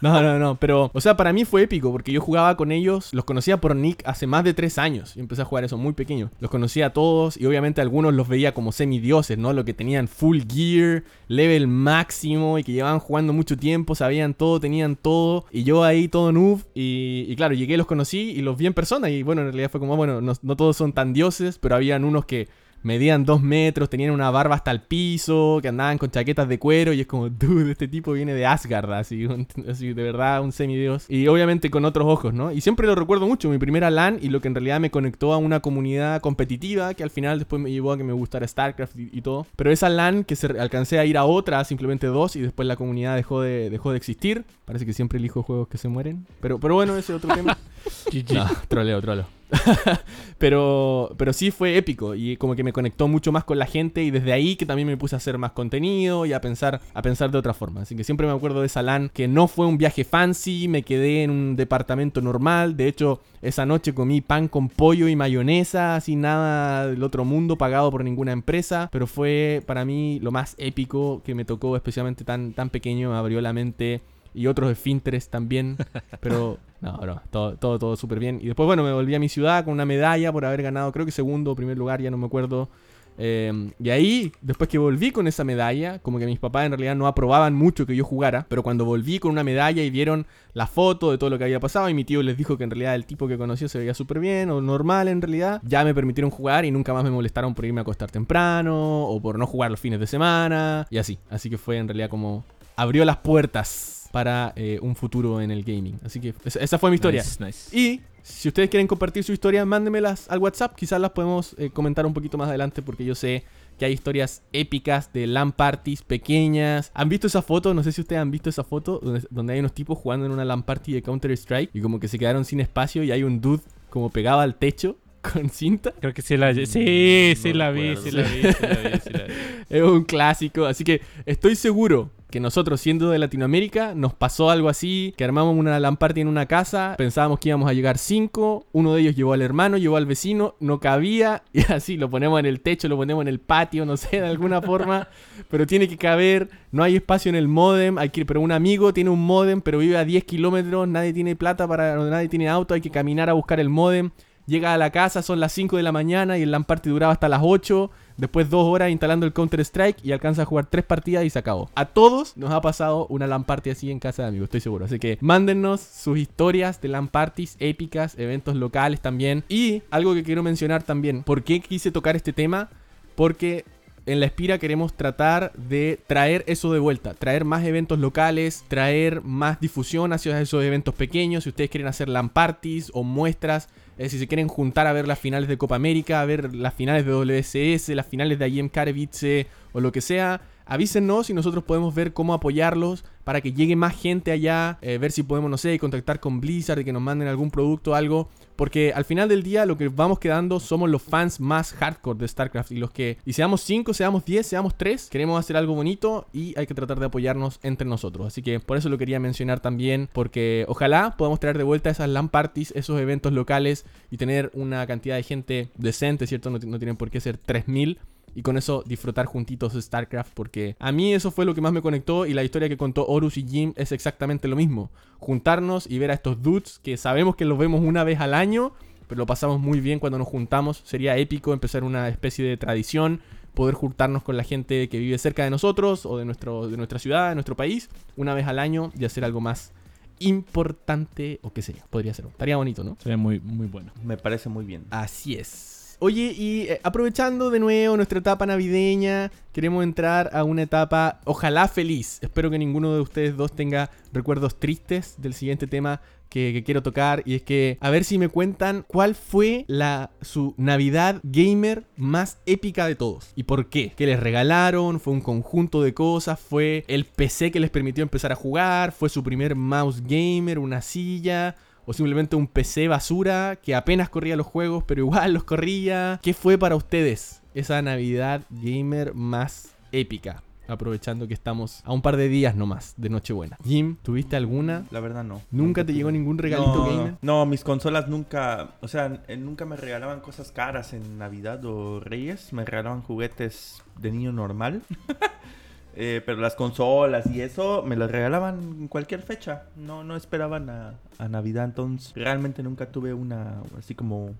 [0.00, 0.56] No, no, no.
[0.56, 3.08] Pero, o sea, para mí fue épico porque yo jugaba con ellos.
[3.12, 5.16] Los conocía por Nick hace más de tres años.
[5.16, 6.30] Y empecé a jugar eso muy pequeño.
[6.40, 9.52] Los conocía a todos y obviamente algunos los veía como semidioses, ¿no?
[9.52, 14.60] Lo que tenían full gear, level máximo y que llevaban jugando mucho tiempo, sabían todo,
[14.60, 15.46] tenían todo.
[15.50, 16.60] Y yo ahí todo noob.
[16.74, 19.10] Y, claro, llegué, los conocí y los vi en persona.
[19.10, 22.24] Y bueno, en realidad fue como, bueno, no todos son tan dioses, pero habían unos
[22.24, 22.48] que
[22.84, 26.92] medían dos metros, tenían una barba hasta el piso, que andaban con chaquetas de cuero
[26.92, 29.26] y es como, dude, este tipo viene de Asgard, así,
[29.68, 31.06] así de verdad, un semidios.
[31.08, 32.52] Y obviamente con otros ojos, ¿no?
[32.52, 35.32] Y siempre lo recuerdo mucho, mi primera LAN y lo que en realidad me conectó
[35.32, 38.96] a una comunidad competitiva que al final después me llevó a que me gustara StarCraft
[38.96, 39.46] y, todo.
[39.56, 42.76] Pero esa LAN que se alcancé a ir a otra, simplemente dos, y después la
[42.76, 44.44] comunidad dejó de, dejó de existir.
[44.66, 46.26] Parece que siempre elijo juegos que se mueren.
[46.40, 47.56] Pero, pero bueno, ese es otro tema.
[48.34, 49.26] no, troleo, troleo.
[50.38, 54.02] pero, pero sí fue épico y como que me conectó mucho más con la gente
[54.02, 57.02] y desde ahí que también me puse a hacer más contenido y a pensar, a
[57.02, 57.82] pensar de otra forma.
[57.82, 60.82] Así que siempre me acuerdo de esa LAN que no fue un viaje fancy, me
[60.82, 62.76] quedé en un departamento normal.
[62.76, 67.56] De hecho, esa noche comí pan con pollo y mayonesa, así nada del otro mundo
[67.56, 68.88] pagado por ninguna empresa.
[68.92, 73.16] Pero fue para mí lo más épico que me tocó, especialmente tan, tan pequeño, me
[73.16, 74.02] abrió la mente
[74.34, 75.76] y otros esfínteres también.
[76.20, 78.38] Pero no, no, todo, todo, todo súper bien.
[78.42, 81.06] Y después, bueno, me volví a mi ciudad con una medalla por haber ganado, creo
[81.06, 82.68] que segundo o primer lugar, ya no me acuerdo.
[83.16, 86.96] Em, y ahí, después que volví con esa medalla, como que mis papás en realidad
[86.96, 90.66] no aprobaban mucho que yo jugara, pero cuando volví con una medalla y vieron la
[90.66, 92.94] foto de todo lo que había pasado y mi tío les dijo que en realidad
[92.96, 96.30] el tipo que conoció se veía súper bien o normal en realidad, ya me permitieron
[96.30, 99.70] jugar y nunca más me molestaron por irme a acostar temprano o por no jugar
[99.70, 101.18] los fines de semana y así.
[101.30, 102.44] Así que fue en realidad como
[102.76, 105.98] abrió las puertas para eh, un futuro en el gaming.
[106.04, 107.24] Así que esa fue mi historia.
[107.72, 110.76] Y si ustedes quieren compartir su historia, mándenmelas al WhatsApp.
[110.76, 113.42] Quizás las podemos eh, comentar un poquito más adelante porque yo sé
[113.76, 116.92] que hay historias épicas de LAN parties pequeñas.
[116.94, 117.74] ¿Han visto esa foto?
[117.74, 119.00] No sé si ustedes han visto esa foto
[119.30, 122.06] donde, hay unos tipos jugando en una LAN party de Counter Strike y como que
[122.06, 124.96] se quedaron sin espacio y hay un dude como pegado al techo
[125.32, 125.92] con cinta.
[126.00, 129.34] Creo que sí la, sí, sí, la vi, sí la vi, sí la vi.
[129.70, 134.68] Es un clásico, así que estoy seguro que nosotros siendo de Latinoamérica nos pasó algo
[134.68, 138.92] así, que armamos una lamparty en una casa, pensábamos que íbamos a llegar cinco, uno
[138.92, 142.46] de ellos llevó al hermano, llevó al vecino, no cabía y así lo ponemos en
[142.46, 145.06] el techo, lo ponemos en el patio, no sé, de alguna forma,
[145.48, 148.92] pero tiene que caber, no hay espacio en el modem, hay que, pero un amigo
[148.92, 152.74] tiene un modem, pero vive a 10 kilómetros, nadie tiene plata para, nadie tiene auto,
[152.74, 154.10] hay que caminar a buscar el modem.
[154.46, 157.28] Llega a la casa, son las 5 de la mañana y el LAN duraba hasta
[157.28, 161.30] las 8 después dos horas instalando el Counter-Strike y alcanza a jugar tres partidas y
[161.30, 161.70] se acabó.
[161.74, 164.84] A todos nos ha pasado una LAN party así en casa de amigos, estoy seguro.
[164.84, 169.44] Así que mándennos sus historias de LAN parties épicas, eventos locales también.
[169.48, 172.70] Y algo que quiero mencionar también, ¿por qué quise tocar este tema?
[173.14, 173.64] Porque
[174.06, 179.22] en la Espira queremos tratar de traer eso de vuelta, traer más eventos locales, traer
[179.22, 181.44] más difusión hacia esos eventos pequeños.
[181.44, 185.18] Si ustedes quieren hacer LAN parties o muestras si se quieren juntar a ver las
[185.18, 189.46] finales de Copa América, a ver las finales de WCS, las finales de IEM Katowice
[189.72, 193.96] o lo que sea, avísennos y nosotros podemos ver cómo apoyarlos para que llegue más
[193.96, 197.26] gente allá, eh, ver si podemos, no sé, contactar con Blizzard y que nos manden
[197.26, 198.28] algún producto algo.
[198.54, 202.28] Porque al final del día lo que vamos quedando somos los fans más hardcore de
[202.28, 202.70] StarCraft.
[202.70, 206.56] Y los que, y seamos 5, seamos 10, seamos 3, queremos hacer algo bonito y
[206.56, 208.26] hay que tratar de apoyarnos entre nosotros.
[208.26, 210.08] Así que por eso lo quería mencionar también.
[210.12, 214.86] Porque ojalá podamos traer de vuelta esas LAN parties, esos eventos locales y tener una
[214.86, 216.50] cantidad de gente decente, ¿cierto?
[216.50, 217.98] No, no tienen por qué ser 3000
[218.34, 221.82] y con eso disfrutar juntitos StarCraft porque a mí eso fue lo que más me
[221.82, 224.90] conectó y la historia que contó Horus y Jim es exactamente lo mismo.
[225.18, 228.72] Juntarnos y ver a estos dudes que sabemos que los vemos una vez al año,
[229.06, 230.82] pero lo pasamos muy bien cuando nos juntamos.
[230.84, 233.20] Sería épico empezar una especie de tradición
[233.54, 236.98] poder juntarnos con la gente que vive cerca de nosotros o de, nuestro, de nuestra
[236.98, 239.72] ciudad, de nuestro país, una vez al año y hacer algo más
[240.18, 242.26] importante o qué sé yo, podría ser.
[242.26, 242.96] Estaría bonito, ¿no?
[243.00, 243.92] Sería muy, muy bueno.
[244.02, 244.84] Me parece muy bien.
[244.90, 245.73] Así es.
[245.98, 251.68] Oye, y eh, aprovechando de nuevo nuestra etapa navideña, queremos entrar a una etapa, ojalá
[251.68, 252.18] feliz.
[252.22, 256.00] Espero que ninguno de ustedes dos tenga recuerdos tristes del siguiente tema
[256.34, 260.54] que, quiero tocar y es que a ver si me cuentan cuál fue la su
[260.56, 263.92] Navidad gamer más épica de todos y por qué.
[263.96, 264.98] ¿Qué les regalaron?
[264.98, 266.40] ¿Fue un conjunto de cosas?
[266.40, 268.90] ¿Fue el PC que les permitió empezar a jugar?
[268.90, 270.58] ¿Fue su primer mouse gamer?
[270.58, 271.54] ¿Una silla?
[271.86, 276.20] O simplemente un PC basura que apenas corría los juegos, pero igual los corría.
[276.22, 280.42] ¿Qué fue para ustedes esa Navidad gamer más épica?
[280.68, 283.58] aprovechando que estamos a un par de días nomás de Nochebuena.
[283.64, 284.84] Jim, ¿tuviste alguna?
[284.90, 285.42] La verdad no.
[285.50, 287.14] ¿Nunca te llegó ningún regalito gamer?
[287.22, 292.00] No, mis consolas nunca, o sea, eh, nunca me regalaban cosas caras en Navidad o
[292.00, 294.82] Reyes, me regalaban juguetes de niño normal.
[295.96, 299.64] Eh, pero las consolas y eso me las regalaban en cualquier fecha.
[299.76, 301.64] No, no esperaban a, a Navidad.
[301.64, 304.34] Entonces, realmente nunca tuve una, así como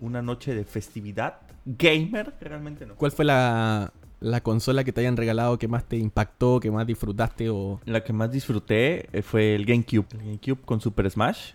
[0.00, 2.32] una noche de festividad gamer.
[2.40, 2.94] Realmente no.
[2.96, 3.92] ¿Cuál fue la,
[4.24, 7.80] la consola que te hayan regalado que más te impactó, que más disfrutaste o...
[7.84, 10.06] La que más disfruté eh, fue el GameCube.
[10.12, 11.52] El GameCube con Super Smash.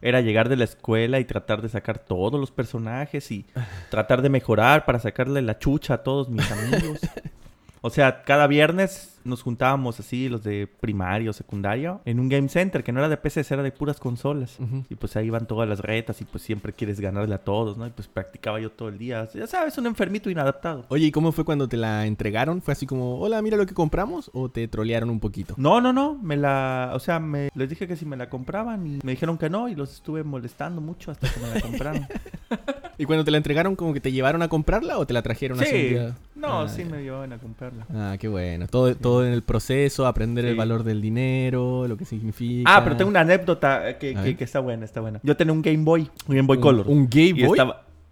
[0.00, 3.44] era llegar de la escuela y tratar de sacar todos los personajes y
[3.90, 7.00] tratar de mejorar para sacarle la chucha a todos mis amigos.
[7.80, 12.82] O sea, cada viernes nos juntábamos así, los de primario, secundario, en un game center
[12.82, 14.58] que no era de PCs, era de puras consolas.
[14.88, 17.86] Y pues ahí iban todas las retas y pues siempre quieres ganarle a todos, ¿no?
[17.86, 19.28] Y pues practicaba yo todo el día.
[19.34, 20.86] Ya sabes, un enfermito inadaptado.
[20.88, 22.62] Oye, ¿y cómo fue cuando te la entregaron?
[22.62, 24.30] ¿Fue así como, hola, mira lo que compramos?
[24.32, 25.54] ¿O te trolearon un poquito?
[25.56, 26.14] No, no, no.
[26.14, 26.92] Me la.
[26.94, 29.68] O sea, me, les dije que si me la compraban y me dijeron que no
[29.68, 32.06] y los estuve molestando mucho hasta que me la compraron.
[32.98, 35.60] ¿Y cuando te la entregaron, como que te llevaron a comprarla o te la trajeron
[35.60, 35.96] así?
[36.34, 37.86] No, ah, sí me llevaban a comprarla.
[37.92, 38.66] Ah, qué bueno.
[38.68, 42.74] Todo, todo en el proceso, aprender el valor del dinero, lo que significa.
[42.74, 45.20] Ah, pero tengo una anécdota que, que, está buena, está buena.
[45.22, 46.88] Yo tenía un Game Boy, un Game Boy Color.
[46.88, 47.58] ¿Un Game Boy?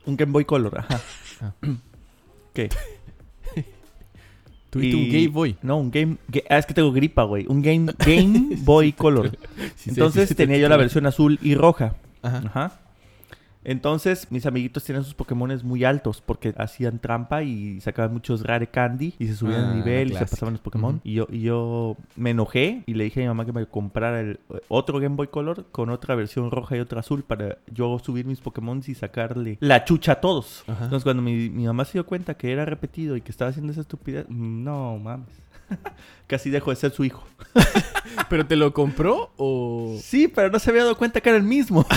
[0.06, 1.00] un Game Boy Color, ajá.
[1.40, 1.52] Ah.
[2.52, 2.68] ¿Qué?
[4.70, 5.56] ¿Tuviste un Game Boy?
[5.62, 6.16] No, un Game...
[6.50, 7.46] ah, es que tengo gripa, güey.
[7.48, 9.36] Un Game, game Boy Color.
[9.86, 11.94] Entonces tenía yo la versión azul y roja.
[12.22, 12.42] Ajá.
[12.46, 12.83] Ajá.
[13.64, 18.68] Entonces, mis amiguitos tienen sus Pokémones muy altos porque hacían trampa y sacaban muchos Rare
[18.68, 21.00] Candy y se subían de ah, nivel y se pasaban los Pokémon.
[21.02, 24.20] y, yo, y yo me enojé y le dije a mi mamá que me comprara
[24.20, 28.26] el otro Game Boy Color con otra versión roja y otra azul para yo subir
[28.26, 30.64] mis Pokémon y sacarle la chucha a todos.
[30.66, 33.72] Entonces, cuando mi, mi mamá se dio cuenta que era repetido y que estaba haciendo
[33.72, 35.44] esa estupidez, no mames.
[36.26, 37.24] Casi dejó de ser su hijo.
[38.28, 39.96] ¿Pero te lo compró o...?
[40.00, 41.86] Sí, pero no se había dado cuenta que era el mismo.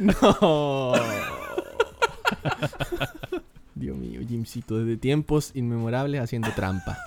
[0.00, 0.92] no.
[3.74, 6.98] Dios mío, Jimcito, desde tiempos inmemorables haciendo trampa.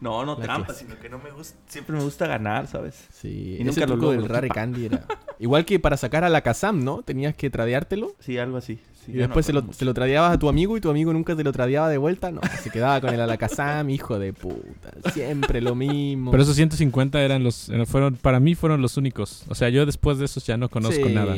[0.00, 3.08] No, no trampa, sino que no me gusta, siempre me gusta ganar, ¿sabes?
[3.12, 5.06] Sí, y nunca lo del Rare Candy era.
[5.38, 7.02] Igual que para sacar a la Kazam, ¿no?
[7.02, 8.14] Tenías que tradeártelo.
[8.20, 10.90] Sí, algo así y después se lo, se lo, tradeabas a tu amigo y tu
[10.90, 12.30] amigo nunca te lo tradeaba de vuelta.
[12.30, 14.92] No, se quedaba con el Alakazam, hijo de puta.
[15.12, 16.30] Siempre lo mismo.
[16.30, 19.44] Pero esos 150 eran los, fueron, para mí fueron los únicos.
[19.48, 21.34] O sea, yo después de esos ya no conozco nada.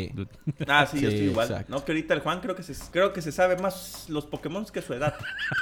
[0.67, 1.65] Ah, sí, yo estoy igual.
[1.69, 4.67] No, que ahorita el Juan creo que se, creo que se sabe más los Pokémon
[4.67, 5.15] que su edad.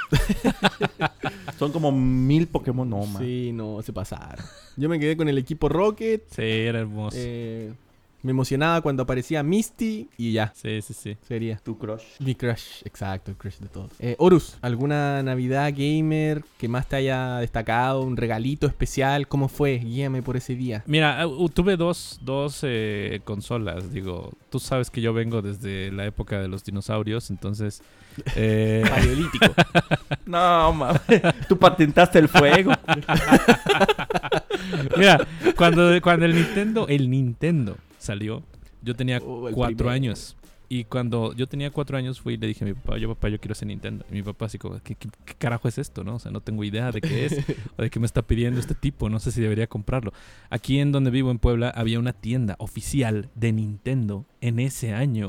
[1.59, 3.21] Son como mil Pokémon, no, man.
[3.21, 4.43] Sí, no, se pasaron.
[4.77, 6.23] Yo me quedé con el equipo Rocket.
[6.29, 7.17] Sí, era hermoso.
[7.19, 7.73] Eh,
[8.21, 10.53] me emocionaba cuando aparecía Misty y ya.
[10.55, 11.17] Sí, sí, sí.
[11.27, 11.57] Sería.
[11.57, 12.03] Tu crush.
[12.19, 13.89] Mi crush, exacto, el crush de todo.
[13.99, 18.01] Eh, Horus, ¿alguna Navidad gamer que más te haya destacado?
[18.01, 19.27] ¿Un regalito especial?
[19.27, 19.77] ¿Cómo fue?
[19.77, 20.83] Guíame por ese día.
[20.85, 23.91] Mira, tuve dos, dos eh, consolas.
[23.91, 27.81] Digo, tú sabes que yo vengo desde la época de los dinosaurios, entonces...
[28.35, 28.83] Eh...
[28.89, 29.45] Paleolítico.
[30.25, 31.01] no, mames.
[31.47, 32.73] Tú patentaste el fuego.
[34.97, 36.85] Mira, cuando, cuando el Nintendo...
[36.89, 38.43] El Nintendo salió,
[38.81, 40.35] yo tenía oh, cuatro años.
[40.71, 43.29] Y cuando yo tenía cuatro años fui y le dije a mi papá, yo papá,
[43.29, 44.05] yo quiero hacer Nintendo.
[44.11, 44.95] Y mi papá así como, ¿qué,
[45.39, 46.03] carajo es esto?
[46.03, 46.15] ¿no?
[46.15, 47.33] O sea, no tengo idea de qué es
[47.77, 49.09] o de qué me está pidiendo este tipo.
[49.09, 50.13] No sé si debería comprarlo.
[50.51, 55.27] Aquí en donde vivo, en Puebla, había una tienda oficial de Nintendo en ese año.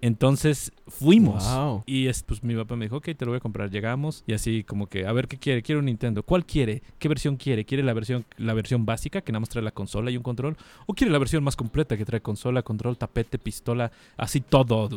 [0.00, 1.44] Entonces fuimos.
[1.86, 3.70] Y es, pues mi papá me dijo, ok, te lo voy a comprar.
[3.70, 5.62] Llegamos y así como que, a ver qué quiere.
[5.62, 6.22] Quiere un Nintendo.
[6.22, 6.82] ¿Cuál quiere?
[6.98, 7.64] ¿Qué versión quiere?
[7.64, 10.56] ¿Quiere la versión, la versión básica que nada más trae la consola y un control?
[10.86, 13.90] ¿O quiere la versión más completa que trae consola, control, tapete, pistola?
[14.16, 14.88] Así todo,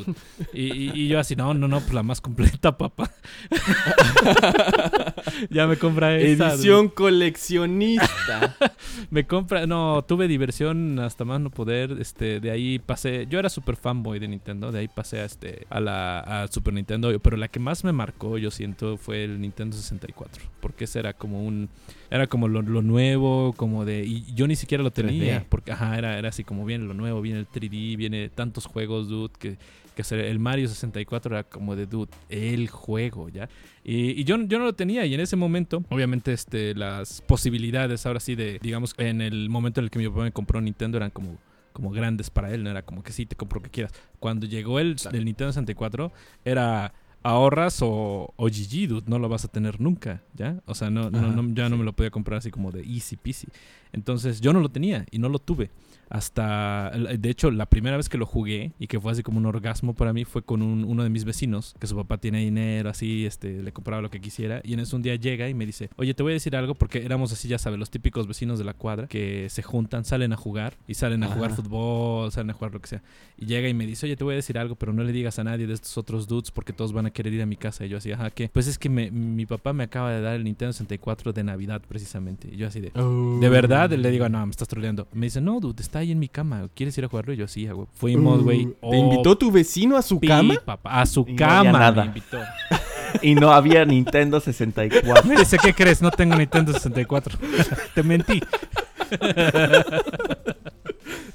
[0.54, 3.12] y, yo así, no, no, no, pues la más completa, papá.
[5.50, 6.54] ya me compra esa.
[6.54, 8.56] Edición coleccionista.
[9.10, 13.50] me compra, no, tuve diversión hasta más no poder, este, de ahí pasé, yo era
[13.50, 17.38] super fanboy de Nintendo, de ahí pasé a este, a la a Super Nintendo, pero
[17.38, 21.44] la que más me marcó, yo siento, fue el Nintendo 64, porque ese era como
[21.44, 21.70] un,
[22.10, 26.18] era como lo, nuevo, como de, y yo ni siquiera lo tenía, porque, ajá, era,
[26.18, 29.58] era así como viene lo nuevo, viene el 3D, viene tantos juegos, dude, que
[30.04, 33.50] que el Mario 64 era como de dude, el juego, ¿ya?
[33.84, 38.20] Y, yo, yo no lo tenía y en ese momento, obviamente, este, las posibilidades ahora
[38.20, 41.10] sí de, digamos, en el momento en el que mi papá me compró Nintendo eran
[41.10, 41.38] como
[41.78, 43.94] como grandes para él, no era como que sí, te compro lo que quieras.
[44.20, 46.12] Cuando llegó el, el Nintendo 64,
[46.44, 50.60] era ahorras o, o GG, dude, no lo vas a tener nunca, ¿ya?
[50.66, 53.48] O sea, no, no, ya no me lo podía comprar así como de easy peasy.
[53.94, 55.70] Entonces yo no lo tenía y no lo tuve
[56.10, 59.46] hasta, de hecho, la primera vez que lo jugué y que fue así como un
[59.46, 63.26] orgasmo para mí fue con uno de mis vecinos, que su papá tiene dinero, así,
[63.26, 64.62] este, le compraba lo que quisiera.
[64.64, 66.76] Y en ese un día llega y me dice, oye, te voy a decir algo
[66.76, 70.34] porque éramos así, ya sabes, los típicos vecinos de la cuadra que se juntan, salen
[70.34, 73.04] a jugar y salen a jugar fútbol, salen a jugar lo que sea.
[73.38, 75.40] Y llega y me dice, oye, te voy a decir algo, pero no le digas
[75.40, 77.86] a nadie de estos otros dudes porque todos van a querer ir a mi casa.
[77.86, 78.50] Y yo así, ajá, ¿qué?
[78.50, 82.50] Pues es que mi papá me acaba de dar el Nintendo 64 de Navidad precisamente.
[82.52, 83.40] Y yo así de, oh.
[83.40, 85.08] de verdad, le digo, no, me estás troleando.
[85.14, 86.70] Me dice, no, dude, está ahí en mi cama.
[86.74, 87.34] ¿Quieres ir a jugarlo?
[87.34, 87.88] Y yo, sí, güey.
[87.94, 88.66] Fuimos, güey.
[88.66, 90.56] ¿Te oh, invitó tu vecino a su cama?
[90.64, 92.04] Papá, a su cama nada.
[92.04, 92.40] me invitó.
[93.22, 95.28] y no había Nintendo 64.
[95.28, 96.02] Me dice, ¿qué crees?
[96.02, 97.38] No tengo Nintendo 64.
[97.96, 98.42] Te mentí.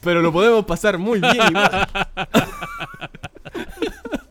[0.02, 1.88] Pero lo podemos pasar muy bien igual.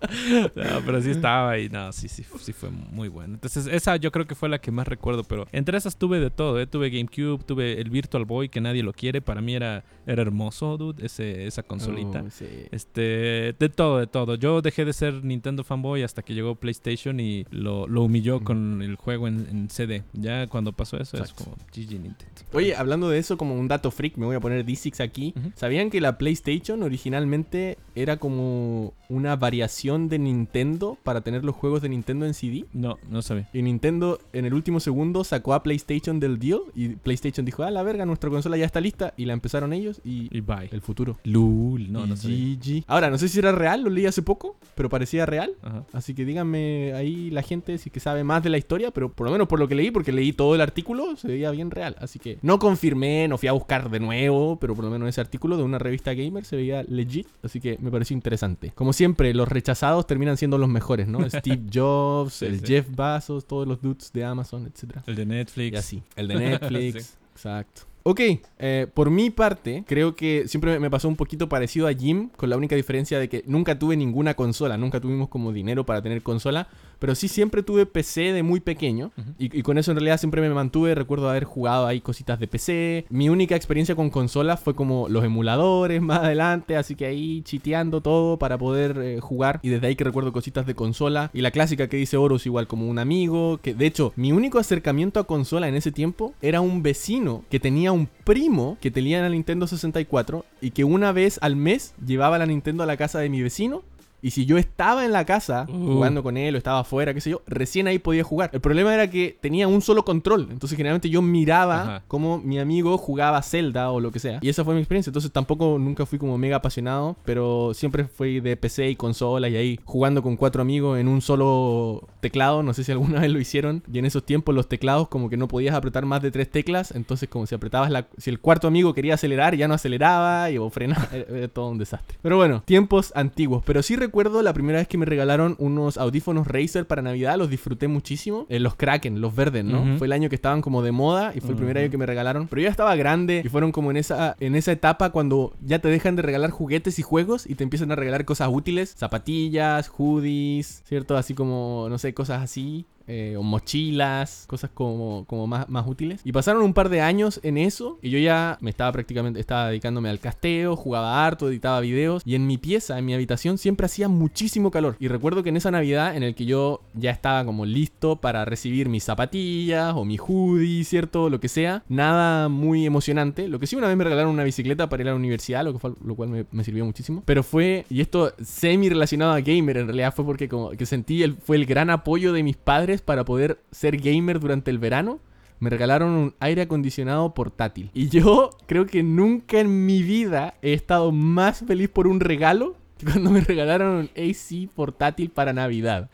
[0.56, 1.70] no, pero sí estaba ahí.
[1.70, 3.36] No, sí, sí, sí fue muy bueno.
[3.36, 5.24] Entonces, esa yo creo que fue la que más recuerdo.
[5.24, 6.60] Pero entre esas tuve de todo.
[6.60, 6.68] ¿eh?
[6.68, 9.22] Tuve GameCube, tuve el Virtual Boy, que nadie lo quiere.
[9.22, 12.24] Para mí era, era hermoso, dude, ese, esa consolita.
[12.24, 14.36] Oh, este, de todo, de todo.
[14.36, 18.82] Yo dejé de ser Nintendo fanboy hasta que llegó PlayStation y lo, lo humilló con
[18.82, 20.04] el juego en, CD.
[20.14, 22.42] Ya cuando pasó eso es como GG Nintendo.
[22.54, 25.34] Oye, hablando de eso, como un dato freak, me voy a poner D6 aquí.
[25.56, 31.82] ¿Sabían que la PlayStation originalmente era como una variación de Nintendo para tener los juegos
[31.82, 32.66] de Nintendo en CD?
[32.74, 33.50] No, no sabía.
[33.54, 37.72] Y Nintendo en el último segundo sacó a PlayStation del deal y PlayStation dijo, ah,
[37.72, 40.70] la verga, nuestra consola ya está lista y la empezaron ellos y, y bye.
[40.72, 41.18] El futuro.
[41.24, 42.84] Lul, no, no GG.
[42.88, 45.54] Ahora, no sé si era real, lo leí hace poco, pero parecía real.
[45.94, 49.26] Así que díganme ahí la gente si que sabe más de la historia, pero por
[49.26, 51.96] lo menos por lo que leí, porque leí todo el artículo, se veía bien real.
[52.00, 55.22] Así que no confirmé, no fui a buscar de nuevo, pero por lo menos ese
[55.22, 58.72] artículo de una revista gamer se veía legit, así que me pareció interesante.
[58.76, 61.20] Como siempre, los rechazados terminan siendo los mejores, ¿no?
[61.30, 64.98] Steve Jobs, el Jeff Bezos, todos los dudes de Amazon, etc.
[65.08, 65.74] El de Netflix.
[65.74, 66.04] Y así.
[66.16, 67.18] El de Netflix.
[67.34, 67.91] Exacto.
[68.04, 68.20] Ok,
[68.58, 72.50] eh, por mi parte, creo que siempre me pasó un poquito parecido a Jim, con
[72.50, 76.24] la única diferencia de que nunca tuve ninguna consola, nunca tuvimos como dinero para tener
[76.24, 76.68] consola,
[77.02, 80.50] pero sí siempre tuve PC de muy pequeño y, con eso en realidad siempre me
[80.52, 83.06] mantuve, recuerdo haber jugado ahí cositas de PC.
[83.10, 88.02] Mi única experiencia con consolas fue como los emuladores más adelante, así que ahí chiteando
[88.02, 91.50] todo para poder eh, jugar y desde ahí que recuerdo cositas de consola y la
[91.50, 95.26] clásica que dice Horus igual como un amigo, que de hecho mi único acercamiento a
[95.26, 99.68] consola en ese tiempo era un vecino que tenía un primo que tenía la Nintendo
[99.68, 103.42] 64 y que una vez al mes llevaba la Nintendo a la casa de mi
[103.42, 103.84] vecino
[104.22, 105.94] y si yo estaba en la casa uh.
[105.94, 108.52] jugando con él o estaba afuera, qué sé yo, recién ahí podía jugar.
[108.54, 110.48] El problema era que tenía un solo control.
[110.52, 114.40] Entonces generalmente yo miraba como mi amigo jugaba Zelda o lo que sea.
[114.42, 115.10] Y esa fue mi experiencia.
[115.10, 119.56] Entonces tampoco nunca fui como mega apasionado, pero siempre fui de PC y consola y
[119.56, 122.64] ahí jugando con cuatro amigos en un solo teclado.
[122.64, 123.84] No sé si alguna vez lo hicieron.
[123.92, 126.92] Y en esos tiempos los teclados como que no podías apretar más de tres teclas.
[126.92, 128.08] Entonces como si apretabas la...
[128.18, 131.10] Si el cuarto amigo quería acelerar, ya no aceleraba y o frenaba.
[131.12, 132.18] Era todo un desastre.
[132.22, 133.64] Pero bueno, tiempos antiguos.
[133.66, 137.50] Pero sí recuerdo la primera vez que me regalaron unos audífonos Razer para Navidad, los
[137.50, 138.46] disfruté muchísimo.
[138.50, 139.98] Eh, los Kraken, los verdes, ¿no?
[139.98, 142.06] Fue el año que estaban como de moda y fue el primer año que me
[142.06, 142.48] regalaron.
[142.48, 145.80] Pero yo ya estaba grande y fueron como en esa, en esa etapa cuando ya
[145.80, 149.90] te dejan de regalar juguetes y juegos y te empiezan a regalar cosas útiles, zapatillas,
[149.90, 151.18] hoodies, ¿cierto?
[151.18, 152.86] Así como, no sé, cosas así.
[153.14, 156.22] Eh, o mochilas, cosas como, como más, más útiles.
[156.24, 159.68] Y pasaron un par de años en eso y yo ya me estaba prácticamente, estaba
[159.68, 163.88] dedicándome al casteo, jugaba harto, editaba videos y en mi pieza, en mi habitación siempre
[163.88, 164.96] hacía muchísimo calor.
[164.98, 168.46] Y recuerdo que en esa Navidad en el que yo ya estaba como listo para
[168.46, 171.30] recibir mis zapatillas o mi hoodie, ¿cierto?
[171.30, 171.84] Lo que sea.
[171.90, 173.50] Nada muy emocionante.
[173.50, 175.74] Lo que sí una vez me regalaron una bicicleta para ir a la universidad, lo,
[175.74, 177.24] que fue, lo cual me, sirvió muchísimo.
[177.26, 181.24] Pero fue, y esto semi relacionado a gamer en realidad fue porque como que sentí
[181.24, 185.20] el, fue el gran apoyo de mis padres para poder ser gamer durante el verano,
[185.60, 187.92] me regalaron un aire acondicionado portátil.
[187.94, 192.76] Y yo creo que nunca en mi vida he estado más feliz por un regalo
[193.04, 196.10] cuando me regalaron un AC portátil para Navidad.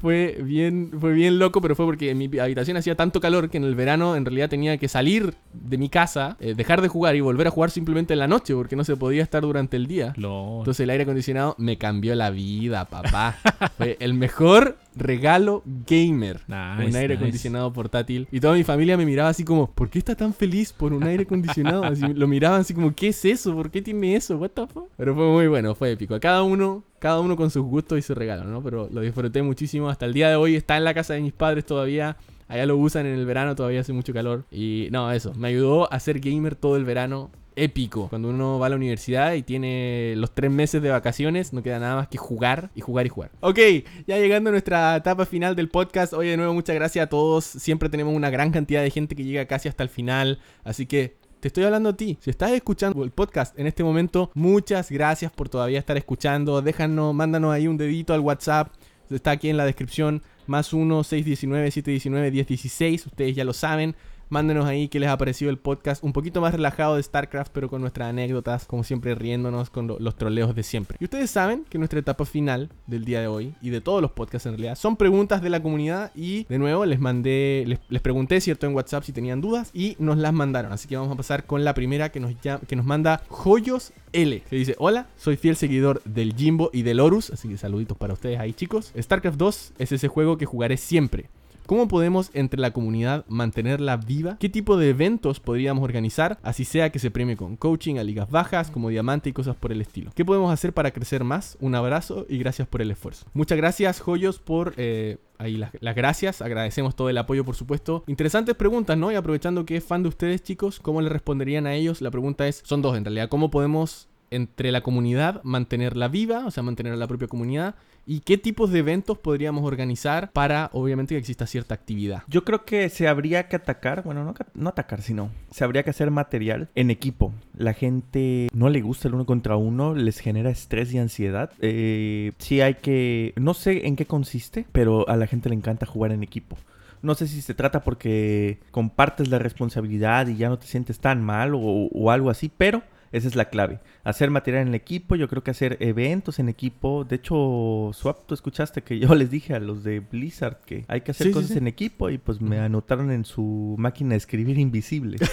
[0.00, 3.56] Fue bien, fue bien loco, pero fue porque en mi habitación hacía tanto calor que
[3.56, 7.16] en el verano en realidad tenía que salir de mi casa, eh, dejar de jugar
[7.16, 9.86] y volver a jugar simplemente en la noche porque no se podía estar durante el
[9.86, 10.12] día.
[10.16, 13.36] Entonces el aire acondicionado me cambió la vida, papá.
[13.76, 16.40] fue el mejor regalo gamer.
[16.48, 18.28] un aire acondicionado portátil.
[18.30, 21.04] Y toda mi familia me miraba así como, ¿por qué está tan feliz por un
[21.04, 21.84] aire acondicionado?
[21.84, 23.54] Así, lo miraban así como, ¿qué es eso?
[23.54, 24.36] ¿Por qué tiene eso?
[24.36, 24.88] What the fuck?
[24.96, 26.18] Pero fue muy bueno, fue épico.
[26.20, 28.62] Cada uno, cada uno con sus gustos y su regalo, ¿no?
[28.62, 29.88] Pero lo disfruté muchísimo.
[29.88, 32.16] Hasta el día de hoy está en la casa de mis padres todavía.
[32.48, 34.44] Allá lo usan en el verano, todavía hace mucho calor.
[34.50, 38.08] Y no, eso, me ayudó a ser gamer todo el verano épico.
[38.08, 41.78] Cuando uno va a la universidad y tiene los tres meses de vacaciones, no queda
[41.78, 43.30] nada más que jugar y jugar y jugar.
[43.40, 43.58] Ok,
[44.06, 46.12] ya llegando a nuestra etapa final del podcast.
[46.12, 47.44] Hoy de nuevo muchas gracias a todos.
[47.44, 50.38] Siempre tenemos una gran cantidad de gente que llega casi hasta el final.
[50.64, 52.18] Así que te estoy hablando a ti.
[52.20, 56.62] Si estás escuchando el podcast en este momento, muchas gracias por todavía estar escuchando.
[56.62, 58.72] Déjanos, mándanos ahí un dedito al WhatsApp.
[59.10, 60.22] Está aquí en la descripción.
[60.46, 63.06] Más 1 619 719 1016.
[63.06, 63.94] Ustedes ya lo saben.
[64.30, 66.02] Mándenos ahí qué les ha parecido el podcast.
[66.04, 70.16] Un poquito más relajado de StarCraft, pero con nuestras anécdotas, como siempre riéndonos con los
[70.16, 70.96] troleos de siempre.
[71.00, 74.12] Y ustedes saben que nuestra etapa final del día de hoy y de todos los
[74.12, 76.12] podcasts en realidad son preguntas de la comunidad.
[76.14, 78.66] Y de nuevo les mandé, les, pregunté, ¿cierto?
[78.66, 80.72] En WhatsApp si tenían dudas y nos las mandaron.
[80.72, 84.42] Así que vamos a pasar con la primera que nos, que nos manda Joyos L,
[84.48, 88.14] que dice, hola, soy fiel seguidor del Jimbo y del Horus, así que saluditos para
[88.14, 88.92] ustedes ahí chicos.
[88.98, 91.28] StarCraft 2 es ese juego que jugaré siempre.
[91.68, 94.38] ¿Cómo podemos entre la comunidad mantenerla viva?
[94.40, 96.38] ¿Qué tipo de eventos podríamos organizar?
[96.42, 99.70] Así sea que se premie con coaching a ligas bajas, como diamante y cosas por
[99.70, 100.10] el estilo.
[100.14, 101.58] ¿Qué podemos hacer para crecer más?
[101.60, 103.26] Un abrazo y gracias por el esfuerzo.
[103.34, 104.72] Muchas gracias, Joyos, por...
[104.78, 108.02] Eh, ahí las, las, gracias, agradecemos todo el apoyo por supuesto.
[108.06, 109.12] Interesantes preguntas, ¿no?
[109.12, 112.00] Y aprovechando que es fan de ustedes chicos, ¿cómo le responderían a ellos?
[112.00, 116.50] La pregunta es, son dos en realidad, ¿cómo podemos entre la comunidad mantenerla viva, o
[116.50, 117.74] sea, mantener a la propia comunidad
[118.10, 122.22] y qué tipos de eventos podríamos organizar para, obviamente, que exista cierta actividad.
[122.26, 125.90] Yo creo que se habría que atacar, bueno, no, no atacar, sino se habría que
[125.90, 127.34] hacer material en equipo.
[127.54, 131.52] La gente no le gusta el uno contra uno, les genera estrés y ansiedad.
[131.60, 135.84] Eh, sí hay que, no sé en qué consiste, pero a la gente le encanta
[135.84, 136.56] jugar en equipo.
[137.02, 141.22] No sé si se trata porque compartes la responsabilidad y ya no te sientes tan
[141.22, 143.80] mal o, o algo así, pero esa es la clave.
[144.04, 147.04] Hacer material en el equipo, yo creo que hacer eventos en equipo.
[147.04, 151.02] De hecho, Swap, tú escuchaste que yo les dije a los de Blizzard que hay
[151.02, 155.18] que hacer cosas en equipo y pues me anotaron en su máquina de escribir invisible.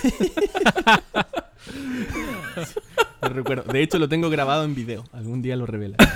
[3.21, 3.71] recuerdo.
[3.71, 5.03] De hecho, lo tengo grabado en video.
[5.11, 5.97] Algún día lo revela.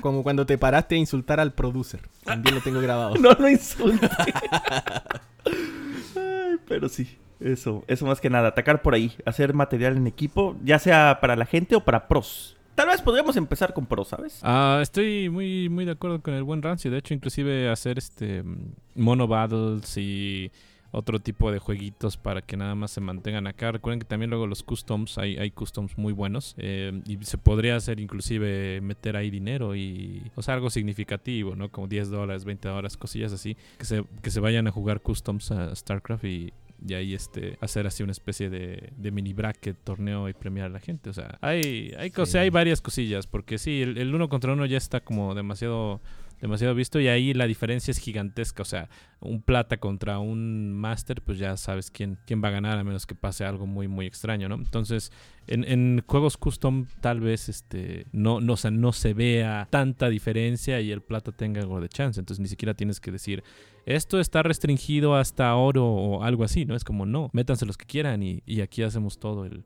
[0.00, 2.00] Como cuando te paraste a insultar al producer.
[2.24, 3.16] También lo tengo grabado.
[3.16, 4.08] no lo insulté.
[6.66, 7.18] pero sí.
[7.40, 11.36] Eso, eso más que nada, atacar por ahí, hacer material en equipo, ya sea para
[11.36, 12.56] la gente o para pros.
[12.74, 14.40] Tal vez podríamos empezar con pros, ¿sabes?
[14.42, 16.90] Ah, estoy muy, muy de acuerdo con el buen Rancio.
[16.90, 18.42] De hecho, inclusive hacer este
[18.94, 20.50] mono battles y
[20.92, 23.72] otro tipo de jueguitos para que nada más se mantengan acá.
[23.72, 27.76] Recuerden que también luego los customs, hay, hay customs muy buenos eh, y se podría
[27.76, 31.70] hacer inclusive meter ahí dinero y, o sea, algo significativo, ¿no?
[31.70, 35.50] Como 10 dólares, 20 dólares, cosillas así, que se, que se vayan a jugar customs
[35.52, 36.52] a StarCraft y
[36.86, 40.80] y ahí este hacer así una especie de, mini bracket torneo y premiar a la
[40.80, 41.10] gente.
[41.10, 45.00] O sea hay hay hay varias cosillas porque sí el, uno contra uno ya está
[45.00, 46.00] como demasiado
[46.40, 48.62] demasiado visto y ahí la diferencia es gigantesca.
[48.62, 48.88] O sea
[49.20, 53.06] un plata contra un master pues ya sabes quién quién va a ganar a menos
[53.06, 55.12] que pase algo muy muy extraño no entonces
[55.46, 60.90] en, en juegos custom tal vez este no no, no se vea tanta diferencia y
[60.92, 62.20] el plata tenga algo de chance.
[62.20, 63.42] Entonces ni siquiera tienes que decir
[63.86, 66.74] esto está restringido hasta oro o algo así, ¿no?
[66.74, 69.64] Es como, no, métanse los que quieran y, aquí hacemos todo el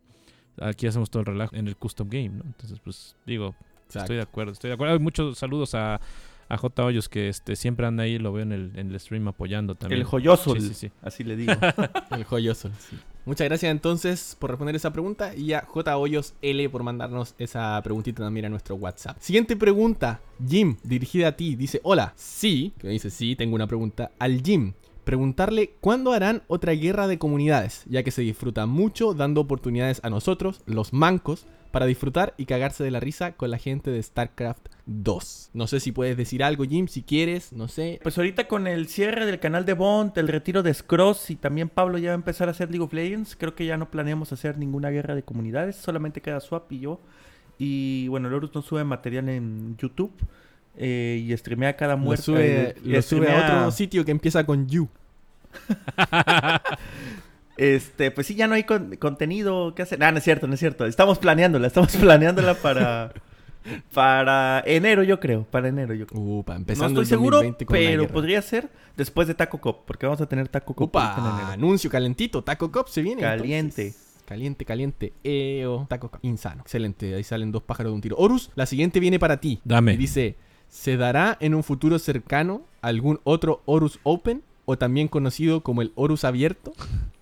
[0.61, 2.45] aquí hacemos todo el relajo en el custom game, ¿no?
[2.45, 3.55] Entonces, pues digo,
[3.93, 4.99] estoy de acuerdo, estoy de acuerdo.
[5.01, 6.01] Muchos saludos a,
[6.49, 6.85] a J.
[6.85, 10.01] Hoyos que este, siempre anda ahí, lo veo en el, en el stream apoyando también.
[10.01, 11.53] El joyoso, sí, sí, así le digo.
[12.13, 12.97] el joyoso, sí.
[13.27, 15.97] Muchas gracias entonces por responder esa pregunta y a J.
[15.97, 19.17] Hoyos L por mandarnos esa preguntita también a nuestro WhatsApp.
[19.19, 21.57] Siguiente pregunta, Jim, dirigida a ti.
[21.57, 24.11] Dice, hola, sí, que me dice sí, tengo una pregunta.
[24.19, 29.41] Al Jim, preguntarle cuándo harán otra guerra de comunidades, ya que se disfruta mucho dando
[29.41, 33.91] oportunidades a nosotros, los mancos, para disfrutar y cagarse de la risa con la gente
[33.91, 35.51] de StarCraft 2.
[35.55, 37.99] No sé si puedes decir algo, Jim, si quieres, no sé.
[38.01, 41.69] Pues ahorita con el cierre del canal de Bond, el retiro de Scross y también
[41.69, 44.33] Pablo ya va a empezar a hacer League of Legends, creo que ya no planeamos
[44.33, 47.01] hacer ninguna guerra de comunidades, solamente queda Swap y yo.
[47.59, 50.13] Y bueno, Lorus no sube material en YouTube.
[50.77, 52.31] Eh, y streamea cada muerte.
[52.31, 54.89] Lo sube, lo sube a otro sitio que empieza con You.
[57.57, 60.03] Este, pues sí, ya no hay contenido que hacer.
[60.03, 60.87] Ah, no es cierto, no es cierto.
[60.87, 63.13] Estamos planeándola, estamos planeándola para
[63.93, 65.45] para enero, yo creo.
[65.45, 66.21] Para enero, yo creo.
[66.21, 70.27] Upa, empezando no estoy seguro, pero podría ser después de Taco Cop, porque vamos a
[70.27, 70.89] tener Taco Cop.
[70.89, 72.43] Upa, anuncio calentito.
[72.43, 73.23] Taco Cop se viene.
[73.23, 73.95] Caliente.
[74.27, 75.13] Caliente, caliente.
[75.23, 76.25] Eo, Taco Cop.
[76.25, 76.63] Insano.
[76.63, 77.15] Excelente.
[77.15, 78.17] Ahí salen dos pájaros de un tiro.
[78.19, 79.61] Horus, la siguiente viene para ti.
[79.65, 79.97] Dame.
[79.97, 80.37] dice:
[80.75, 84.43] ¿Se dará en un futuro cercano algún otro Horus Open?
[84.65, 86.73] O también conocido como el Horus abierto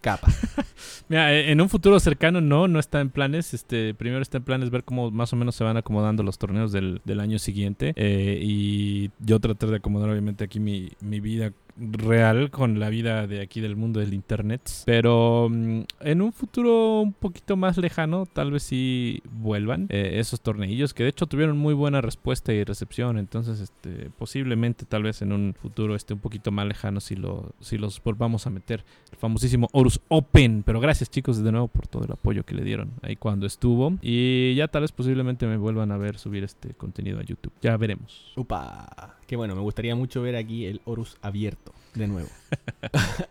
[0.00, 0.28] capa.
[1.08, 3.52] Mira, e, en un futuro cercano no, no está en planes.
[3.52, 6.72] Este, primero está en planes ver cómo más o menos se van acomodando los torneos
[6.72, 7.92] del, año siguiente.
[7.96, 13.26] Eh, y yo tratar de acomodar obviamente aquí mi, mi vida real con la vida
[13.26, 14.70] de aquí del mundo del internet.
[14.84, 20.40] Pero mm, en un futuro un poquito más lejano, tal vez sí vuelvan eh, esos
[20.40, 23.18] torneillos que de hecho tuvieron muy buena respuesta y recepción.
[23.18, 27.16] Entonces, este, posiblemente tal vez en un futuro esté un poquito más lejano si,
[27.60, 28.84] si los volvamos a meter.
[29.10, 30.62] El famosísimo Horus Open.
[30.64, 33.94] Pero gracias chicos de nuevo por todo el apoyo que le dieron ahí cuando estuvo.
[34.02, 37.52] Y ya tal vez posiblemente me vuelvan a ver subir este contenido a YouTube.
[37.60, 38.32] Ya veremos.
[38.36, 39.21] Upa.
[39.32, 42.28] Que bueno, me gustaría mucho ver aquí el Horus abierto de nuevo.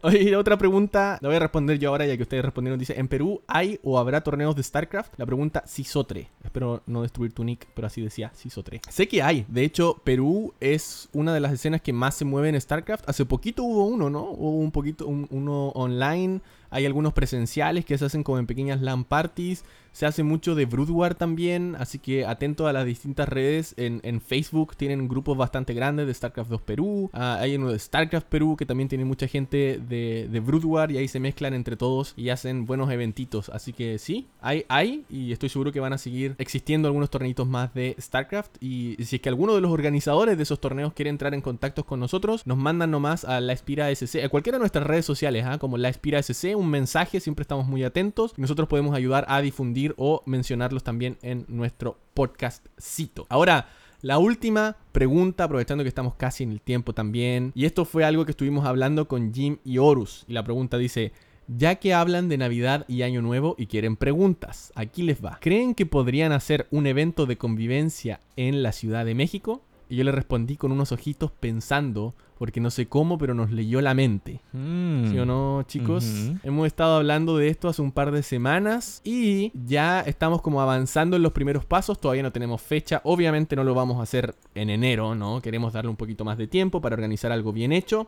[0.38, 2.80] Otra pregunta, la voy a responder yo ahora ya que ustedes respondieron.
[2.80, 5.14] Dice, ¿en Perú hay o habrá torneos de StarCraft?
[5.18, 6.30] La pregunta Sisotre.
[6.44, 8.82] Espero no destruir tu nick, pero así decía Sisotre.
[8.90, 9.46] Sé que hay.
[9.48, 13.08] De hecho, Perú es una de las escenas que más se mueve en StarCraft.
[13.08, 14.32] Hace poquito hubo uno, ¿no?
[14.32, 16.42] Hubo un poquito, uno online.
[16.74, 19.66] Hay algunos presenciales que se hacen como en pequeñas LAN parties.
[19.92, 23.74] Se hace mucho de Brood War también, así que atento a las distintas redes.
[23.76, 27.10] En, Facebook tienen grupos bastante grandes de StarCraft 2 Perú.
[27.12, 30.42] Ah, hay uno de StarCraft Perú que también tiene mucha gente de, de
[30.90, 33.50] y ahí se mezclan entre todos y hacen buenos eventitos.
[33.50, 37.48] Así que sí, hay, hay y estoy seguro que van a seguir existiendo algunos torneitos
[37.48, 38.58] más de StarCraft.
[38.62, 41.86] Y si es que alguno de los organizadores de esos torneos quiere entrar en contacto
[41.86, 45.46] con nosotros, nos mandan nomás a la Espira SC, a cualquiera de nuestras redes sociales,
[45.48, 45.58] ¿ah?
[45.58, 48.34] como la Espira SC, un mensaje, siempre estamos muy atentos.
[48.38, 53.26] Nosotros podemos ayudar a difundir o mencionarlos también en nuestro podcastcito.
[53.30, 53.68] Ahora,
[54.02, 58.26] la última pregunta, aprovechando que estamos casi en el tiempo también, y esto fue algo
[58.26, 61.12] que estuvimos hablando con Jim y Horus, y la pregunta dice,
[61.48, 65.38] ya que hablan de Navidad y Año Nuevo y quieren preguntas, aquí les va.
[65.42, 69.62] ¿Creen que podrían hacer un evento de convivencia en la Ciudad de México?
[69.90, 73.82] Y yo le respondí con unos ojitos pensando, porque no sé cómo, pero nos leyó
[73.82, 74.42] la mente.
[74.52, 75.12] Mm.
[75.12, 76.32] ¿Sí o no, chicos?
[76.42, 81.16] Hemos estado hablando de esto hace un par de semanas y ya estamos como avanzando
[81.18, 82.02] en los primeros pasos.
[82.02, 83.00] Todavía no tenemos fecha.
[83.04, 85.40] Obviamente no lo vamos a hacer en enero, ¿no?
[85.40, 88.08] Queremos darle un poquito más de tiempo para organizar algo bien hecho.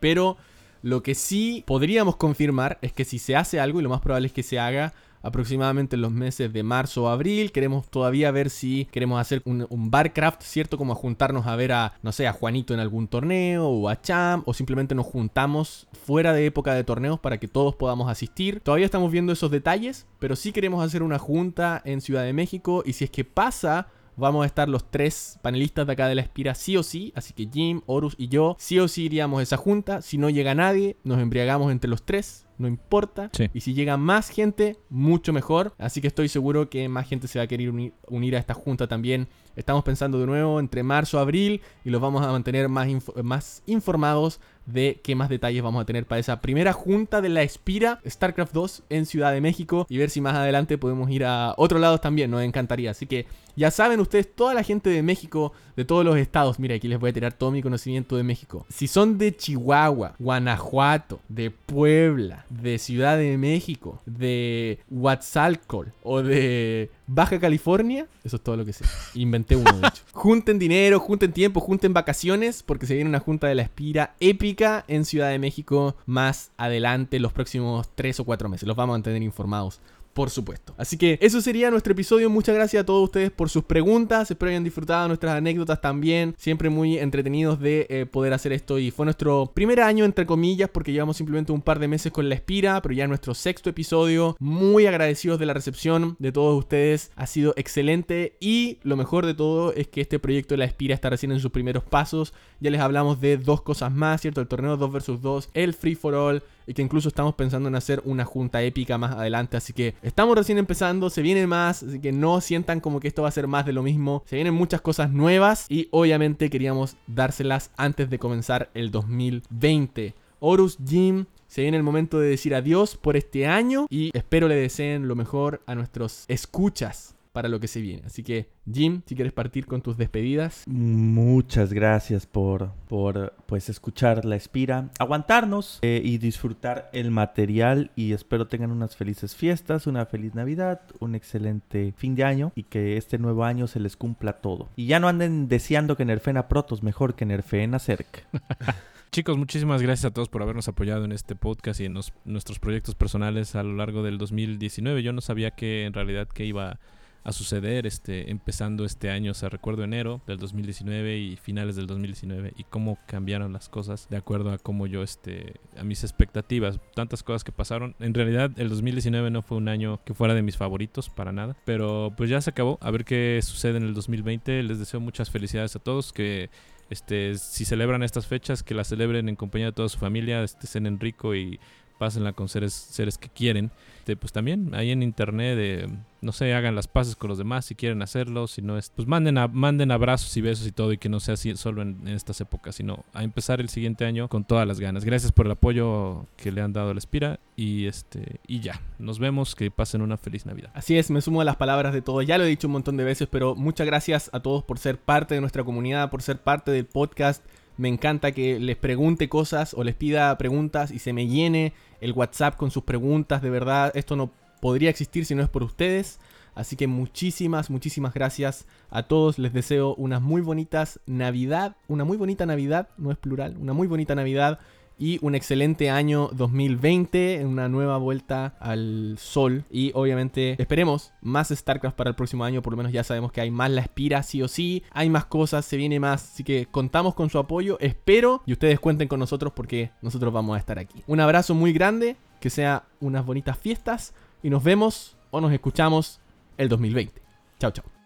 [0.00, 0.38] Pero
[0.80, 4.28] lo que sí podríamos confirmar es que si se hace algo, y lo más probable
[4.28, 7.52] es que se haga, aproximadamente en los meses de marzo o abril.
[7.52, 10.78] Queremos todavía ver si queremos hacer un, Barcraft, ¿cierto?
[10.78, 14.42] Como juntarnos a ver a, no sé, a Juanito en algún torneo o a Cham,
[14.46, 18.60] o simplemente nos juntamos fuera de época de torneos para que todos podamos asistir.
[18.60, 22.82] Todavía estamos viendo esos detalles, pero sí queremos hacer una junta en Ciudad de México
[22.84, 23.88] y si es que pasa...
[24.22, 27.12] Vamos a estar los tres panelistas de acá de la Espira sí o sí.
[27.16, 30.00] Así que Jim, Horus y yo sí o sí iríamos a esa junta.
[30.00, 33.30] Si no llega nadie, nos embriagamos entre los tres no importa.
[33.52, 35.74] Y si llega más gente, mucho mejor.
[35.78, 38.86] Así que estoy seguro que más gente se va a querer unir, a esta junta
[38.86, 39.28] también.
[39.56, 42.88] Estamos pensando de nuevo entre marzo y abril y los vamos a mantener más,
[43.22, 47.42] más informados de qué más detalles vamos a tener para esa primera junta de la
[47.42, 51.52] Espira StarCraft 2 en Ciudad de México y ver si más adelante podemos ir a
[51.58, 52.92] otros lados también, nos encantaría.
[52.92, 53.26] Así que
[53.56, 56.98] ya saben ustedes, toda la gente de México, de todos los estados, mira, aquí les
[56.98, 58.66] voy a tirar todo mi conocimiento de México.
[58.68, 66.90] Si son de Chihuahua, Guanajuato, de Puebla, de Ciudad de México, de Huatzalcol o de
[67.06, 68.84] Baja California, eso es todo lo que sé.
[69.14, 70.02] Inventé uno, de hecho.
[70.12, 74.84] junten dinero, junten tiempo, junten vacaciones, porque se viene una junta de la Espira épica
[74.88, 78.66] en Ciudad de México más adelante, los próximos 3 o 4 meses.
[78.66, 79.80] Los vamos a mantener informados
[80.12, 80.74] por supuesto.
[80.76, 82.30] Así que eso sería nuestro episodio.
[82.30, 84.30] Muchas gracias a todos ustedes por sus preguntas.
[84.30, 86.34] Espero hayan disfrutado nuestras anécdotas también.
[86.38, 88.78] Siempre muy entretenidos de eh, poder hacer esto.
[88.78, 92.28] Y fue nuestro primer año, entre comillas, porque llevamos simplemente un par de meses con
[92.28, 94.36] la Espira, pero ya nuestro sexto episodio.
[94.38, 97.10] Muy agradecidos de la recepción de todos ustedes.
[97.16, 98.36] Ha sido excelente.
[98.40, 101.40] Y lo mejor de todo es que este proyecto de la Espira está recién en
[101.40, 102.34] sus primeros pasos.
[102.60, 104.40] Ya les hablamos de dos cosas más, ¿cierto?
[104.40, 107.74] El torneo 2 vs 2, el Free for All y que incluso estamos pensando en
[107.74, 109.56] hacer una junta épica más adelante.
[109.56, 113.22] Así que estamos recién empezando, se viene más, así que no sientan como que esto
[113.22, 114.22] va a ser más de lo mismo.
[114.26, 120.14] Se vienen muchas cosas nuevas y obviamente queríamos dárselas antes de comenzar el 2020.
[120.40, 124.56] Horus Jim se viene el momento de decir adiós por este año y espero le
[124.56, 128.02] deseen lo mejor a nuestros escuchas para lo que se viene.
[128.06, 130.64] Así que, Jim, si quieres partir con tus despedidas.
[130.66, 137.90] Muchas gracias por, por pues, escuchar la espira, aguantarnos eh, y disfrutar el material.
[137.96, 142.64] Y espero tengan unas felices fiestas, una feliz Navidad, un excelente fin de año y
[142.64, 144.68] que este nuevo año se les cumpla todo.
[144.76, 148.26] Y ya no anden deseando que nerfeen a Protos mejor que nerfeen a Cerc.
[149.12, 152.94] Chicos, muchísimas gracias a todos por habernos apoyado en este podcast y en nuestros proyectos
[152.94, 155.02] personales a lo largo del 2019.
[155.02, 156.80] Yo no sabía que en realidad que iba
[157.24, 161.86] a suceder este empezando este año, o sea, recuerdo enero del 2019 y finales del
[161.86, 166.80] 2019 y cómo cambiaron las cosas de acuerdo a cómo yo este a mis expectativas,
[166.94, 167.94] tantas cosas que pasaron.
[168.00, 171.56] En realidad el 2019 no fue un año que fuera de mis favoritos para nada,
[171.64, 172.78] pero pues ya se acabó.
[172.80, 174.62] A ver qué sucede en el 2020.
[174.62, 176.50] Les deseo muchas felicidades a todos que
[176.90, 180.66] este, si celebran estas fechas, que las celebren en compañía de toda su familia, este,
[180.66, 181.58] cenen rico y
[182.02, 183.70] pásenla con seres, seres que quieren.
[184.02, 185.86] Este, pues también ahí en internet, eh,
[186.20, 189.06] no sé, hagan las paces con los demás si quieren hacerlo, si no es, pues
[189.06, 192.40] manden, manden abrazos y besos y todo y que no sea así solo en, estas
[192.40, 195.04] épocas, sino a empezar el siguiente año con todas las ganas.
[195.04, 198.80] Gracias por el apoyo que le han dado a la Espira y este y ya,
[198.98, 200.72] nos vemos, que pasen una feliz Navidad.
[200.74, 202.96] Así es, me sumo a las palabras de todos, ya lo he dicho un montón
[202.96, 206.38] de veces, pero muchas gracias a todos por ser parte de nuestra comunidad, por ser
[206.38, 207.44] parte del podcast.
[207.76, 212.12] Me encanta que les pregunte cosas o les pida preguntas y se me llene el
[212.12, 213.42] WhatsApp con sus preguntas.
[213.42, 216.20] De verdad, esto no podría existir si no es por ustedes.
[216.54, 219.38] Así que muchísimas, muchísimas gracias a todos.
[219.38, 221.76] Les deseo unas muy bonitas Navidad.
[221.88, 223.56] Una muy bonita Navidad, no es plural.
[223.58, 224.58] Una muy bonita Navidad
[224.98, 231.96] y un excelente año 2020, una nueva vuelta al sol y obviamente esperemos más StarCraft
[231.96, 234.42] para el próximo año, por lo menos ya sabemos que hay más la espira sí
[234.42, 238.42] o sí, hay más cosas, se viene más, así que contamos con su apoyo, espero
[238.46, 241.02] y ustedes cuenten con nosotros porque nosotros vamos a estar aquí.
[241.06, 246.20] Un abrazo muy grande, que sea unas bonitas fiestas y nos vemos o nos escuchamos
[246.58, 247.22] el 2020.
[247.58, 248.01] Chao, chao.